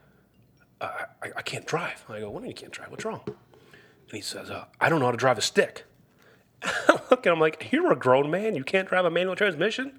I, 0.81 1.07
I, 1.37 1.43
can't 1.43 1.67
drive." 1.67 2.05
I 2.09 2.21
go, 2.21 2.31
"What 2.31 2.43
do 2.43 2.49
you 2.49 2.55
can't 2.55 2.73
drive? 2.73 2.91
What's 2.91 3.05
wrong?" 3.05 3.23
And 3.27 4.13
he 4.13 4.21
says, 4.21 4.51
uh, 4.51 4.67
"I 4.81 4.89
don't 4.89 5.01
know 5.01 5.07
how 5.07 5.13
to 5.13 5.17
drive 5.17 5.39
a 5.39 5.43
stick." 5.43 5.85
Look, 6.89 7.27
and 7.27 7.35
I'm 7.35 7.41
like, 7.41 7.73
"You're 7.73 7.93
a 7.93 7.97
grown 7.97 8.31
man. 8.31 8.55
You 8.55 8.65
can't 8.65 8.89
drive 8.89 9.05
a 9.05 9.11
manual 9.11 9.37
transmission." 9.37 9.99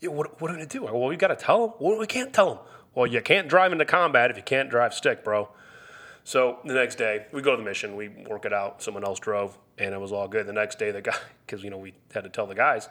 Yeah, 0.00 0.10
what, 0.10 0.40
what 0.40 0.50
are 0.50 0.54
we 0.54 0.58
gonna 0.58 0.68
do? 0.68 0.86
I 0.86 0.90
Go, 0.90 0.98
well, 0.98 1.08
we 1.08 1.16
got 1.16 1.28
to 1.28 1.36
tell 1.36 1.64
him. 1.64 1.72
Well, 1.80 1.98
we 1.98 2.06
can't 2.06 2.32
tell 2.32 2.52
him. 2.52 2.58
Well, 2.94 3.06
you 3.06 3.20
can't 3.20 3.48
drive 3.48 3.72
into 3.72 3.84
combat 3.84 4.30
if 4.30 4.36
you 4.36 4.42
can't 4.42 4.70
drive 4.70 4.94
stick, 4.94 5.24
bro. 5.24 5.48
So 6.24 6.58
the 6.64 6.74
next 6.74 6.96
day, 6.96 7.26
we 7.32 7.42
go 7.42 7.52
to 7.52 7.56
the 7.56 7.62
mission, 7.62 7.96
we 7.96 8.08
work 8.08 8.44
it 8.44 8.52
out. 8.52 8.82
Someone 8.82 9.04
else 9.04 9.18
drove, 9.18 9.56
and 9.78 9.94
it 9.94 10.00
was 10.00 10.12
all 10.12 10.28
good. 10.28 10.46
The 10.46 10.52
next 10.52 10.78
day, 10.78 10.90
the 10.90 11.00
guy, 11.00 11.16
because 11.46 11.64
you 11.64 11.70
know 11.70 11.78
we 11.78 11.94
had 12.12 12.24
to 12.24 12.30
tell 12.30 12.46
the 12.46 12.54
guys. 12.54 12.88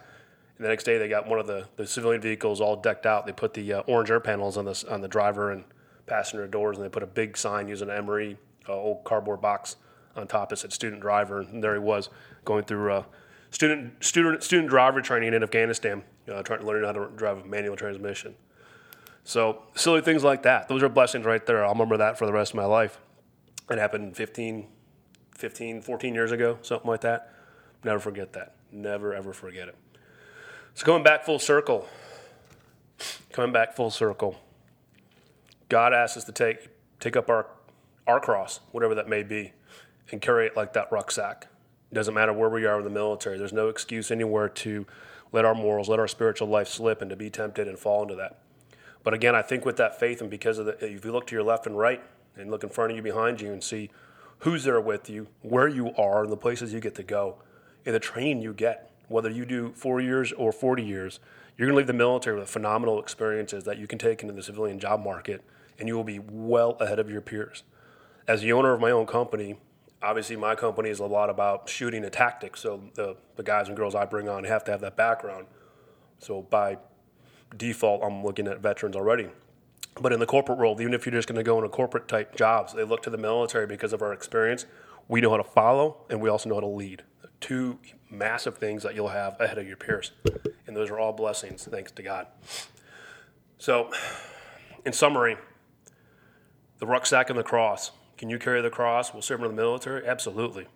And 0.57 0.65
the 0.65 0.69
next 0.69 0.83
day, 0.85 0.97
they 0.97 1.07
got 1.07 1.27
one 1.27 1.39
of 1.39 1.45
the, 1.45 1.67
the 1.75 1.85
civilian 1.85 2.21
vehicles 2.21 2.59
all 2.61 2.75
decked 2.75 3.05
out. 3.05 3.25
They 3.25 3.31
put 3.31 3.53
the 3.53 3.73
uh, 3.73 3.79
orange 3.81 4.09
air 4.09 4.19
panels 4.19 4.57
on 4.57 4.65
the 4.65 4.85
on 4.89 5.01
the 5.01 5.07
driver 5.07 5.51
and 5.51 5.63
passenger 6.07 6.47
doors, 6.47 6.77
and 6.77 6.85
they 6.85 6.89
put 6.89 7.03
a 7.03 7.07
big 7.07 7.37
sign 7.37 7.67
using 7.67 7.89
an 7.89 8.05
MRE 8.05 8.37
uh, 8.67 8.73
old 8.73 9.03
cardboard 9.03 9.41
box 9.41 9.75
on 10.15 10.27
top. 10.27 10.51
It 10.51 10.57
said 10.57 10.73
"student 10.73 11.01
driver," 11.01 11.41
and 11.41 11.63
there 11.63 11.73
he 11.73 11.79
was 11.79 12.09
going 12.43 12.63
through 12.63 12.91
uh, 12.91 13.03
student 13.51 14.03
student 14.03 14.43
student 14.43 14.69
driver 14.69 15.01
training 15.01 15.33
in 15.33 15.43
Afghanistan, 15.43 16.03
uh, 16.31 16.41
trying 16.41 16.59
to 16.61 16.65
learn 16.65 16.83
how 16.83 16.91
to 16.91 17.09
drive 17.15 17.37
a 17.39 17.45
manual 17.45 17.75
transmission. 17.75 18.35
So 19.23 19.63
silly 19.75 20.01
things 20.01 20.23
like 20.23 20.43
that. 20.43 20.69
Those 20.69 20.81
are 20.81 20.89
blessings 20.89 21.25
right 21.25 21.45
there. 21.45 21.63
I'll 21.63 21.73
remember 21.73 21.97
that 21.97 22.17
for 22.17 22.25
the 22.25 22.33
rest 22.33 22.51
of 22.51 22.55
my 22.55 22.65
life. 22.65 22.97
It 23.69 23.77
happened 23.77 24.15
15, 24.15 24.65
15, 25.35 25.81
14 25.81 26.13
years 26.13 26.31
ago, 26.31 26.57
something 26.61 26.89
like 26.89 27.01
that. 27.01 27.33
Never 27.83 27.99
forget 27.99 28.31
that. 28.33 28.55
Never, 28.71 29.13
ever 29.13 29.33
forget 29.33 29.67
it. 29.67 29.75
So 30.77 30.85
going 30.85 31.01
back 31.01 31.25
full 31.25 31.39
circle, 31.39 31.87
coming 33.31 33.51
back 33.51 33.75
full 33.75 33.89
circle, 33.89 34.39
God 35.69 35.91
asks 35.91 36.17
us 36.17 36.23
to 36.25 36.31
take, 36.31 36.67
take 36.99 37.15
up 37.15 37.31
our, 37.31 37.47
our 38.05 38.19
cross, 38.19 38.59
whatever 38.73 38.93
that 38.93 39.09
may 39.09 39.23
be, 39.23 39.53
and 40.11 40.21
carry 40.21 40.45
it 40.45 40.55
like 40.55 40.73
that 40.73 40.91
rucksack. 40.91 41.47
It 41.91 41.95
doesn't 41.95 42.13
matter 42.13 42.31
where 42.31 42.49
we 42.49 42.67
are 42.67 42.77
in 42.77 42.83
the 42.83 42.91
military. 42.91 43.39
There's 43.39 43.51
no 43.51 43.69
excuse 43.69 44.11
anywhere 44.11 44.49
to 44.49 44.85
let 45.31 45.45
our 45.45 45.55
morals, 45.55 45.89
let 45.89 45.97
our 45.97 46.07
spiritual 46.07 46.47
life 46.47 46.67
slip 46.67 47.01
and 47.01 47.09
to 47.09 47.15
be 47.15 47.31
tempted 47.31 47.67
and 47.67 47.79
fall 47.79 48.03
into 48.03 48.13
that. 48.13 48.37
But 49.03 49.15
again, 49.15 49.33
I 49.33 49.41
think 49.41 49.65
with 49.65 49.77
that 49.77 49.99
faith 49.99 50.21
and 50.21 50.29
because 50.29 50.59
of 50.59 50.67
the, 50.67 50.73
if 50.85 51.03
you 51.03 51.11
look 51.11 51.25
to 51.25 51.35
your 51.35 51.43
left 51.43 51.65
and 51.65 51.75
right 51.75 52.03
and 52.35 52.51
look 52.51 52.63
in 52.63 52.69
front 52.69 52.91
of 52.91 52.97
you, 52.97 53.01
behind 53.01 53.41
you, 53.41 53.51
and 53.51 53.63
see 53.63 53.89
who's 54.41 54.63
there 54.63 54.79
with 54.79 55.09
you, 55.09 55.25
where 55.41 55.67
you 55.67 55.95
are, 55.95 56.21
and 56.21 56.31
the 56.31 56.37
places 56.37 56.71
you 56.71 56.79
get 56.79 56.93
to 56.93 57.03
go, 57.03 57.37
and 57.83 57.95
the 57.95 57.99
training 57.99 58.43
you 58.43 58.53
get, 58.53 58.86
whether 59.07 59.29
you 59.29 59.45
do 59.45 59.73
four 59.75 60.01
years 60.01 60.31
or 60.33 60.51
40 60.51 60.83
years, 60.83 61.19
you're 61.57 61.67
going 61.67 61.75
to 61.75 61.77
leave 61.77 61.87
the 61.87 61.93
military 61.93 62.37
with 62.39 62.49
phenomenal 62.49 62.99
experiences 62.99 63.63
that 63.63 63.77
you 63.77 63.87
can 63.87 63.97
take 63.97 64.21
into 64.21 64.33
the 64.33 64.43
civilian 64.43 64.79
job 64.79 65.03
market, 65.03 65.43
and 65.79 65.87
you 65.87 65.95
will 65.95 66.03
be 66.03 66.19
well 66.19 66.71
ahead 66.79 66.99
of 66.99 67.09
your 67.09 67.21
peers. 67.21 67.63
As 68.27 68.41
the 68.41 68.53
owner 68.53 68.73
of 68.73 68.81
my 68.81 68.91
own 68.91 69.05
company, 69.05 69.57
obviously 70.01 70.35
my 70.35 70.55
company 70.55 70.89
is 70.89 70.99
a 70.99 71.05
lot 71.05 71.29
about 71.29 71.69
shooting 71.69 72.03
and 72.03 72.13
tactics. 72.13 72.61
So 72.61 72.83
the, 72.93 73.15
the 73.35 73.43
guys 73.43 73.67
and 73.67 73.77
girls 73.77 73.95
I 73.95 74.05
bring 74.05 74.29
on 74.29 74.43
have 74.43 74.63
to 74.65 74.71
have 74.71 74.81
that 74.81 74.95
background. 74.95 75.47
So 76.19 76.41
by 76.41 76.77
default, 77.55 78.03
I'm 78.03 78.23
looking 78.23 78.47
at 78.47 78.59
veterans 78.59 78.95
already. 78.95 79.29
But 79.99 80.13
in 80.13 80.19
the 80.19 80.25
corporate 80.25 80.59
world, 80.59 80.79
even 80.79 80.93
if 80.93 81.05
you're 81.05 81.13
just 81.13 81.27
going 81.27 81.37
to 81.37 81.43
go 81.43 81.57
into 81.57 81.69
corporate 81.69 82.07
type 82.07 82.35
jobs, 82.35 82.73
they 82.73 82.83
look 82.83 83.01
to 83.03 83.09
the 83.09 83.17
military 83.17 83.65
because 83.65 83.93
of 83.93 84.01
our 84.01 84.13
experience. 84.13 84.65
We 85.07 85.21
know 85.21 85.31
how 85.31 85.37
to 85.37 85.43
follow, 85.43 85.97
and 86.09 86.21
we 86.21 86.29
also 86.29 86.49
know 86.49 86.55
how 86.55 86.61
to 86.61 86.67
lead. 86.67 87.03
Two 87.39 87.79
massive 88.09 88.57
things 88.57 88.83
that 88.83 88.95
you'll 88.95 89.09
have 89.09 89.39
ahead 89.39 89.57
of 89.57 89.67
your 89.67 89.77
peers. 89.77 90.11
And 90.65 90.75
those 90.75 90.89
are 90.89 90.99
all 90.99 91.13
blessings, 91.13 91.65
thanks 91.65 91.91
to 91.93 92.01
God. 92.01 92.27
So, 93.57 93.91
in 94.85 94.93
summary, 94.93 95.37
the 96.79 96.85
rucksack 96.85 97.29
and 97.29 97.37
the 97.37 97.43
cross. 97.43 97.91
Can 98.17 98.29
you 98.29 98.39
carry 98.39 98.61
the 98.61 98.69
cross 98.69 99.13
while 99.13 99.21
serving 99.21 99.45
in 99.45 99.55
the 99.55 99.61
military? 99.61 100.05
Absolutely. 100.05 100.67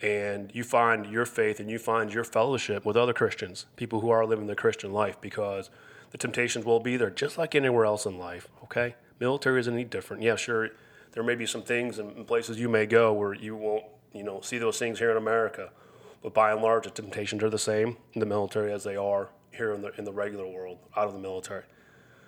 And 0.00 0.54
you 0.54 0.62
find 0.62 1.06
your 1.06 1.26
faith 1.26 1.58
and 1.58 1.68
you 1.68 1.78
find 1.78 2.12
your 2.12 2.24
fellowship 2.24 2.84
with 2.84 2.96
other 2.96 3.12
Christians, 3.12 3.66
people 3.76 4.00
who 4.00 4.10
are 4.10 4.24
living 4.24 4.46
the 4.46 4.54
Christian 4.54 4.92
life, 4.92 5.20
because 5.20 5.70
the 6.10 6.18
temptations 6.18 6.64
will 6.64 6.80
be 6.80 6.96
there, 6.96 7.10
just 7.10 7.36
like 7.36 7.54
anywhere 7.54 7.84
else 7.84 8.06
in 8.06 8.18
life. 8.18 8.48
Okay, 8.64 8.94
military 9.18 9.60
isn't 9.60 9.74
any 9.74 9.84
different. 9.84 10.22
Yeah, 10.22 10.36
sure, 10.36 10.70
there 11.12 11.22
may 11.22 11.34
be 11.34 11.46
some 11.46 11.62
things 11.62 11.98
and 11.98 12.26
places 12.26 12.60
you 12.60 12.68
may 12.68 12.86
go 12.86 13.12
where 13.12 13.34
you 13.34 13.56
won't, 13.56 13.84
you 14.12 14.22
know, 14.22 14.40
see 14.40 14.58
those 14.58 14.78
things 14.78 15.00
here 15.00 15.10
in 15.10 15.16
America, 15.16 15.70
but 16.22 16.34
by 16.34 16.52
and 16.52 16.62
large, 16.62 16.84
the 16.84 16.90
temptations 16.90 17.42
are 17.42 17.50
the 17.50 17.58
same 17.58 17.96
in 18.12 18.20
the 18.20 18.26
military 18.26 18.72
as 18.72 18.84
they 18.84 18.96
are 18.96 19.30
here 19.52 19.72
in 19.72 19.82
the 19.82 19.92
in 19.98 20.04
the 20.04 20.12
regular 20.12 20.46
world 20.46 20.78
out 20.96 21.06
of 21.06 21.12
the 21.12 21.18
military. 21.18 21.64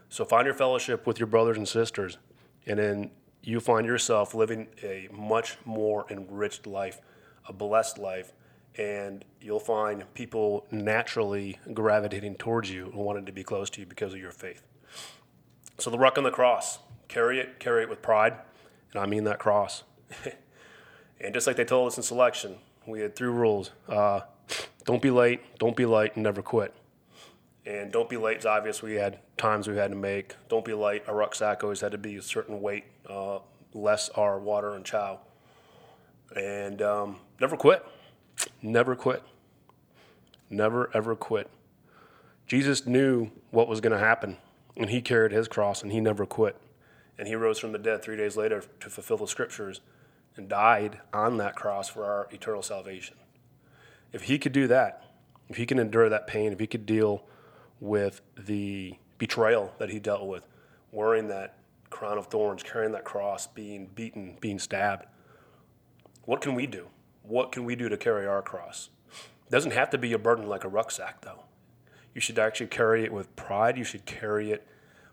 So 0.09 0.25
find 0.25 0.45
your 0.45 0.55
fellowship 0.55 1.07
with 1.07 1.19
your 1.19 1.27
brothers 1.27 1.57
and 1.57 1.69
sisters, 1.69 2.19
and 2.67 2.79
then 2.79 3.11
you 3.43 3.61
find 3.61 3.87
yourself 3.87 4.35
living 4.35 4.69
a 4.83 5.09
much 5.13 5.57
more 5.65 6.07
enriched 6.11 6.67
life, 6.67 7.01
a 7.47 7.53
blessed 7.53 7.99
life, 7.99 8.33
and 8.77 9.25
you'll 9.41 9.61
find 9.61 10.13
people 10.15 10.67
naturally 10.71 11.59
gravitating 11.73 12.35
towards 12.37 12.71
you 12.71 12.87
and 12.87 12.95
wanting 12.95 13.27
to 13.27 13.33
be 13.33 13.43
close 13.43 13.71
to 13.71 13.81
you 13.81 13.87
because 13.87 14.13
of 14.13 14.21
your 14.21 14.33
faith. 14.33 14.63
So 15.79 15.91
the 15.91 15.99
ruck 15.99 16.19
on 16.19 16.25
the 16.25 16.31
cross, 16.31 16.79
carry 17.09 17.41
it, 17.41 17.59
carry 17.59 17.83
it 17.83 17.89
with 17.89 18.03
pride, 18.03 18.35
and 18.93 19.01
I 19.01 19.07
mean 19.07 19.25
that 19.25 19.39
cross. 19.39 19.85
and 21.21 21.33
just 21.33 21.47
like 21.47 21.57
they 21.57 21.65
told 21.65 21.89
us 21.89 21.97
in 21.97 22.03
selection, 22.03 22.57
we 22.91 23.01
had 23.01 23.17
three 23.17 23.29
rules: 23.29 23.71
uh, 23.89 24.21
don't 24.85 25.03
be 25.03 25.11
late, 25.11 25.41
don't 25.59 25.77
be 25.77 25.87
late, 25.87 26.13
and 26.15 26.25
never 26.25 26.43
quit. 26.43 26.75
And 27.67 27.93
don't 27.93 28.09
be 28.09 28.17
late 28.17 28.39
is 28.39 28.47
obvious. 28.47 28.83
We 28.83 28.95
had 28.95 29.19
times 29.37 29.69
we 29.69 29.77
had 29.77 29.91
to 29.91 29.97
make. 29.97 30.35
Don't 30.49 30.65
be 30.65 30.75
late. 30.75 31.05
Our 31.07 31.15
rucksack 31.15 31.63
always 31.63 31.81
had 31.81 31.93
to 31.93 31.99
be 31.99 32.17
a 32.17 32.23
certain 32.23 32.61
weight, 32.61 32.85
uh, 33.09 33.39
less 33.75 34.09
our 34.11 34.39
water 34.39 34.75
and 34.75 34.85
chow. 34.85 35.21
And 36.35 36.81
um, 36.81 37.17
never 37.41 37.57
quit 37.57 37.85
Never 38.63 38.95
quit. 38.95 39.23
Never, 40.49 40.91
ever 40.95 41.15
quit. 41.15 41.49
Jesus 42.47 42.87
knew 42.87 43.31
what 43.51 43.69
was 43.69 43.81
going 43.81 43.93
to 43.93 43.99
happen, 43.99 44.37
and 44.77 44.91
he 44.91 45.01
carried 45.01 45.33
his 45.33 45.49
cross, 45.49 45.83
and 45.83 45.93
he 45.93 46.01
never 46.01 46.27
quit. 46.27 46.57
And 47.19 47.29
he 47.29 47.35
rose 47.35 47.59
from 47.59 47.73
the 47.73 47.79
dead 47.79 48.03
three 48.03 48.17
days 48.17 48.37
later 48.37 48.65
to 48.81 48.91
fulfill 48.91 49.19
the 49.19 49.27
scriptures 49.27 49.81
and 50.41 50.49
died 50.49 50.99
on 51.13 51.37
that 51.37 51.55
cross 51.55 51.91
for 51.91 52.07
our 52.07 52.27
eternal 52.31 52.63
salvation. 52.63 53.15
If 54.11 54.23
he 54.23 54.39
could 54.39 54.53
do 54.53 54.67
that, 54.69 55.05
if 55.51 55.57
he 55.59 55.67
can 55.67 55.79
endure 55.79 56.09
that 56.09 56.27
pain, 56.27 56.51
if 56.51 56.59
he 56.59 56.67
could 56.67 56.87
deal 56.87 57.25
with 57.79 58.23
the 58.39 58.95
betrayal 59.19 59.75
that 59.79 59.91
he 59.91 60.01
dealt 60.01 60.27
with, 60.27 60.47
wearing 60.93 61.29
that 61.29 61.59
crown 61.91 62.17
of 62.17 62.29
thorns, 62.29 62.63
carrying 62.63 62.93
that 62.93 63.05
cross, 63.05 63.47
being 63.49 63.91
beaten, 63.95 64.39
being 64.41 64.59
stabbed. 64.59 65.05
What 66.25 66.41
can 66.41 66.55
we 66.55 66.67
do? 66.67 66.87
What 67.23 67.53
can 67.53 67.65
we 67.65 67.77
do 67.77 67.91
to 67.91 67.99
carry 67.99 68.27
our 68.27 68.41
cross? 68.41 68.89
It 69.11 69.51
doesn't 69.51 69.73
have 69.73 69.91
to 69.91 69.99
be 69.99 70.15
a 70.15 70.19
burden 70.19 70.47
like 70.47 70.65
a 70.65 70.69
rucksack, 70.69 71.21
though. 71.21 71.45
You 72.15 72.23
should 72.23 72.39
actually 72.39 72.69
carry 72.69 73.05
it 73.05 73.13
with 73.13 73.37
pride. 73.37 73.77
You 73.77 73.85
should 73.85 74.07
carry 74.07 74.53
it 74.53 74.67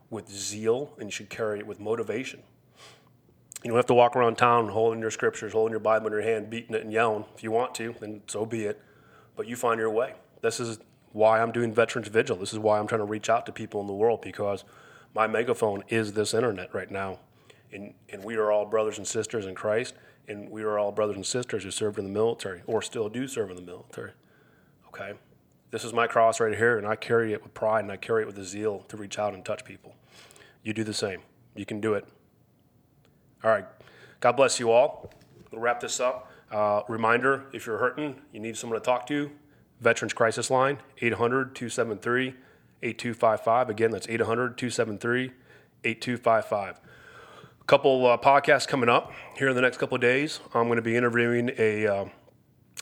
with 0.09 0.29
zeal, 0.29 0.93
and 0.97 1.07
you 1.07 1.11
should 1.11 1.29
carry 1.29 1.59
it 1.59 1.67
with 1.67 1.81
motivation. 1.81 2.43
You 3.63 3.69
don't 3.69 3.77
have 3.77 3.87
to 3.87 3.93
walk 3.93 4.15
around 4.15 4.37
town 4.37 4.69
holding 4.69 5.01
your 5.01 5.11
scriptures, 5.11 5.53
holding 5.53 5.71
your 5.71 5.79
Bible 5.79 6.07
in 6.07 6.13
your 6.13 6.21
hand, 6.21 6.49
beating 6.49 6.75
it 6.75 6.83
and 6.83 6.93
yelling. 6.93 7.25
If 7.35 7.43
you 7.43 7.51
want 7.51 7.73
to, 7.75 7.95
then 7.99 8.21
so 8.27 8.45
be 8.45 8.65
it. 8.65 8.81
But 9.35 9.47
you 9.47 9.55
find 9.55 9.79
your 9.79 9.89
way. 9.89 10.13
This 10.41 10.59
is 10.59 10.79
why 11.11 11.41
I'm 11.41 11.51
doing 11.51 11.73
Veterans 11.73 12.07
Vigil. 12.07 12.37
This 12.37 12.53
is 12.53 12.59
why 12.59 12.79
I'm 12.79 12.87
trying 12.87 12.99
to 12.99 13.05
reach 13.05 13.29
out 13.29 13.45
to 13.47 13.51
people 13.51 13.81
in 13.81 13.87
the 13.87 13.93
world 13.93 14.21
because 14.21 14.63
my 15.15 15.25
megaphone 15.25 15.83
is 15.89 16.13
this 16.13 16.33
internet 16.33 16.73
right 16.73 16.91
now. 16.91 17.19
And, 17.71 17.93
and 18.09 18.23
we 18.23 18.35
are 18.35 18.51
all 18.51 18.65
brothers 18.65 18.97
and 18.97 19.07
sisters 19.07 19.45
in 19.45 19.55
Christ, 19.55 19.95
and 20.27 20.49
we 20.49 20.61
are 20.61 20.77
all 20.77 20.91
brothers 20.91 21.15
and 21.15 21.25
sisters 21.25 21.63
who 21.63 21.71
served 21.71 21.97
in 21.97 22.05
the 22.05 22.11
military 22.11 22.61
or 22.67 22.81
still 22.81 23.09
do 23.09 23.27
serve 23.27 23.49
in 23.49 23.55
the 23.55 23.61
military. 23.61 24.11
Okay? 24.89 25.13
This 25.71 25.83
is 25.83 25.91
my 25.91 26.07
cross 26.07 26.39
right 26.39 26.55
here, 26.55 26.77
and 26.77 26.87
I 26.87 26.95
carry 26.95 27.33
it 27.33 27.43
with 27.43 27.53
pride 27.53 27.81
and 27.81 27.91
I 27.91 27.97
carry 27.97 28.23
it 28.23 28.27
with 28.27 28.37
a 28.37 28.45
zeal 28.45 28.85
to 28.87 28.95
reach 28.95 29.19
out 29.19 29.33
and 29.33 29.43
touch 29.43 29.65
people. 29.65 29.95
You 30.63 30.73
do 30.73 30.83
the 30.83 30.93
same. 30.93 31.21
You 31.55 31.65
can 31.65 31.81
do 31.81 31.93
it. 31.95 32.07
All 33.43 33.51
right. 33.51 33.65
God 34.19 34.33
bless 34.33 34.59
you 34.59 34.71
all. 34.71 35.11
We'll 35.51 35.61
wrap 35.61 35.79
this 35.79 35.99
up. 35.99 36.31
Uh, 36.51 36.81
reminder 36.87 37.45
if 37.53 37.65
you're 37.65 37.77
hurting, 37.77 38.21
you 38.31 38.39
need 38.39 38.57
someone 38.57 38.79
to 38.79 38.85
talk 38.85 39.05
to, 39.07 39.31
Veterans 39.81 40.13
Crisis 40.13 40.49
Line, 40.49 40.79
800 41.01 41.55
273 41.55 42.35
8255. 42.83 43.69
Again, 43.69 43.91
that's 43.91 44.07
800 44.07 44.57
273 44.57 45.31
8255. 45.83 46.79
A 47.61 47.63
couple 47.65 48.05
uh, 48.05 48.17
podcasts 48.17 48.67
coming 48.67 48.89
up 48.89 49.11
here 49.37 49.49
in 49.49 49.55
the 49.55 49.61
next 49.61 49.77
couple 49.77 49.95
of 49.95 50.01
days. 50.01 50.39
I'm 50.53 50.65
going 50.65 50.77
to 50.77 50.81
be 50.81 50.95
interviewing 50.95 51.51
a, 51.57 51.87
uh, 51.87 52.05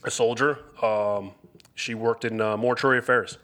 a 0.03 0.11
soldier. 0.11 0.59
Um, 0.81 1.31
she 1.73 1.93
worked 1.93 2.23
in 2.23 2.39
uh, 2.39 2.55
mortuary 2.55 2.99
affairs. 2.99 3.37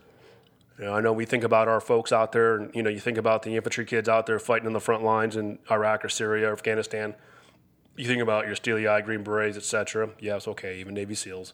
You 0.81 0.87
know, 0.87 0.95
I 0.95 0.99
know 0.99 1.13
we 1.13 1.25
think 1.25 1.43
about 1.43 1.67
our 1.67 1.79
folks 1.79 2.11
out 2.11 2.31
there, 2.31 2.55
and 2.55 2.73
you 2.73 2.81
know, 2.81 2.89
you 2.89 2.99
think 2.99 3.19
about 3.19 3.43
the 3.43 3.55
infantry 3.55 3.85
kids 3.85 4.09
out 4.09 4.25
there 4.25 4.39
fighting 4.39 4.65
in 4.65 4.73
the 4.73 4.79
front 4.79 5.03
lines 5.03 5.35
in 5.35 5.59
Iraq 5.69 6.03
or 6.03 6.09
Syria 6.09 6.49
or 6.49 6.53
Afghanistan. 6.53 7.13
You 7.95 8.07
think 8.07 8.19
about 8.19 8.47
your 8.47 8.55
steely-eyed 8.55 9.05
Green 9.05 9.21
Berets, 9.23 9.57
et 9.57 9.59
etc. 9.59 10.09
Yes, 10.19 10.47
okay, 10.47 10.79
even 10.79 10.95
Navy 10.95 11.13
SEALs. 11.13 11.53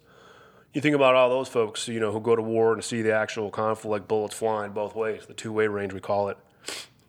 You 0.71 0.79
think 0.79 0.95
about 0.95 1.15
all 1.15 1.29
those 1.29 1.49
folks, 1.49 1.89
you 1.89 1.99
know, 1.99 2.13
who 2.13 2.21
go 2.21 2.37
to 2.37 2.41
war 2.41 2.71
and 2.71 2.81
see 2.81 3.01
the 3.01 3.13
actual 3.13 3.49
conflict, 3.49 4.07
bullets 4.07 4.33
flying 4.33 4.71
both 4.71 4.95
ways, 4.95 5.25
the 5.25 5.33
two-way 5.33 5.67
range 5.67 5.91
we 5.91 5.99
call 5.99 6.29
it. 6.29 6.37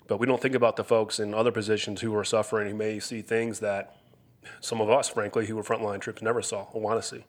But 0.08 0.18
we 0.18 0.26
don't 0.26 0.42
think 0.42 0.56
about 0.56 0.74
the 0.74 0.82
folks 0.82 1.20
in 1.20 1.34
other 1.34 1.52
positions 1.52 2.00
who 2.00 2.16
are 2.16 2.24
suffering, 2.24 2.68
who 2.68 2.74
may 2.74 2.98
see 2.98 3.22
things 3.22 3.60
that 3.60 3.94
some 4.60 4.80
of 4.80 4.90
us, 4.90 5.08
frankly, 5.08 5.46
who 5.46 5.54
were 5.54 5.62
frontline 5.62 6.00
troops, 6.00 6.20
never 6.20 6.42
saw 6.42 6.66
or 6.72 6.80
want 6.80 7.00
to 7.00 7.08
see 7.08 7.24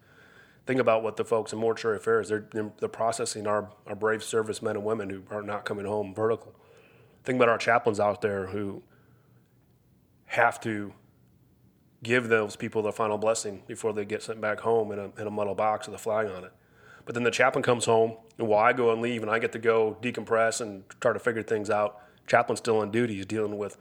think 0.69 0.79
about 0.79 1.01
what 1.01 1.17
the 1.17 1.25
folks 1.25 1.51
in 1.51 1.57
mortuary 1.57 1.97
affairs 1.97 2.29
they're, 2.29 2.45
they're 2.53 2.88
processing 2.88 3.47
our, 3.47 3.71
our 3.88 3.95
brave 3.95 4.23
servicemen 4.23 4.75
and 4.75 4.85
women 4.85 5.09
who 5.09 5.23
are 5.31 5.41
not 5.41 5.65
coming 5.65 5.83
home 5.83 6.13
vertical. 6.13 6.53
Think 7.23 7.38
about 7.38 7.49
our 7.49 7.57
chaplains 7.57 7.99
out 7.99 8.21
there 8.21 8.45
who 8.45 8.83
have 10.27 10.61
to 10.61 10.93
give 12.03 12.29
those 12.29 12.55
people 12.55 12.83
the 12.83 12.91
final 12.91 13.17
blessing 13.17 13.63
before 13.65 13.93
they 13.93 14.05
get 14.05 14.21
sent 14.21 14.41
back 14.41 14.59
home 14.59 14.91
in 14.91 14.99
a, 14.99 15.05
in 15.19 15.25
a 15.25 15.31
metal 15.31 15.55
box 15.55 15.88
with 15.88 15.95
a 15.95 15.97
flag 15.97 16.27
on 16.27 16.43
it. 16.43 16.53
But 17.03 17.15
then 17.15 17.23
the 17.23 17.31
chaplain 17.31 17.63
comes 17.63 17.85
home 17.85 18.17
and 18.38 18.47
while 18.47 18.63
i 18.63 18.71
go 18.71 18.93
and 18.93 19.01
leave 19.01 19.23
and 19.23 19.31
i 19.31 19.39
get 19.39 19.51
to 19.53 19.59
go 19.59 19.97
decompress 20.03 20.61
and 20.61 20.83
try 21.01 21.13
to 21.13 21.19
figure 21.19 21.41
things 21.41 21.71
out. 21.71 21.99
Chaplain's 22.27 22.59
still 22.59 22.77
on 22.77 22.91
duty. 22.91 23.15
He's 23.15 23.25
dealing 23.25 23.57
with 23.57 23.79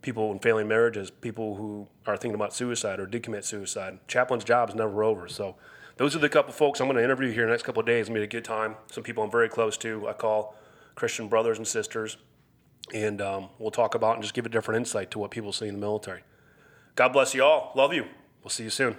people 0.00 0.32
in 0.32 0.38
failing 0.38 0.68
marriages 0.68 1.10
people 1.10 1.56
who 1.56 1.86
are 2.06 2.16
thinking 2.16 2.34
about 2.34 2.54
suicide 2.54 2.98
or 2.98 3.04
did 3.04 3.22
commit 3.22 3.44
suicide. 3.44 3.98
Chaplain's 4.08 4.42
job 4.42 4.70
is 4.70 4.74
never 4.74 5.04
over. 5.04 5.28
So 5.28 5.56
those 6.00 6.16
are 6.16 6.18
the 6.18 6.30
couple 6.30 6.50
folks 6.50 6.80
I'm 6.80 6.86
going 6.86 6.96
to 6.96 7.04
interview 7.04 7.30
here 7.30 7.42
in 7.42 7.48
the 7.48 7.52
next 7.52 7.64
couple 7.64 7.80
of 7.80 7.86
days. 7.86 8.00
It's 8.00 8.08
going 8.08 8.22
to 8.22 8.26
good 8.26 8.42
time. 8.42 8.76
Some 8.90 9.04
people 9.04 9.22
I'm 9.22 9.30
very 9.30 9.50
close 9.50 9.76
to. 9.78 10.08
I 10.08 10.14
call 10.14 10.56
Christian 10.94 11.28
brothers 11.28 11.58
and 11.58 11.68
sisters, 11.68 12.16
and 12.94 13.20
um, 13.20 13.50
we'll 13.58 13.70
talk 13.70 13.94
about 13.94 14.14
and 14.14 14.22
just 14.22 14.32
give 14.32 14.46
a 14.46 14.48
different 14.48 14.78
insight 14.78 15.10
to 15.10 15.18
what 15.18 15.30
people 15.30 15.52
see 15.52 15.68
in 15.68 15.74
the 15.74 15.80
military. 15.80 16.22
God 16.94 17.12
bless 17.12 17.34
you 17.34 17.44
all. 17.44 17.72
Love 17.76 17.92
you. 17.92 18.06
We'll 18.42 18.48
see 18.48 18.64
you 18.64 18.70
soon. 18.70 18.96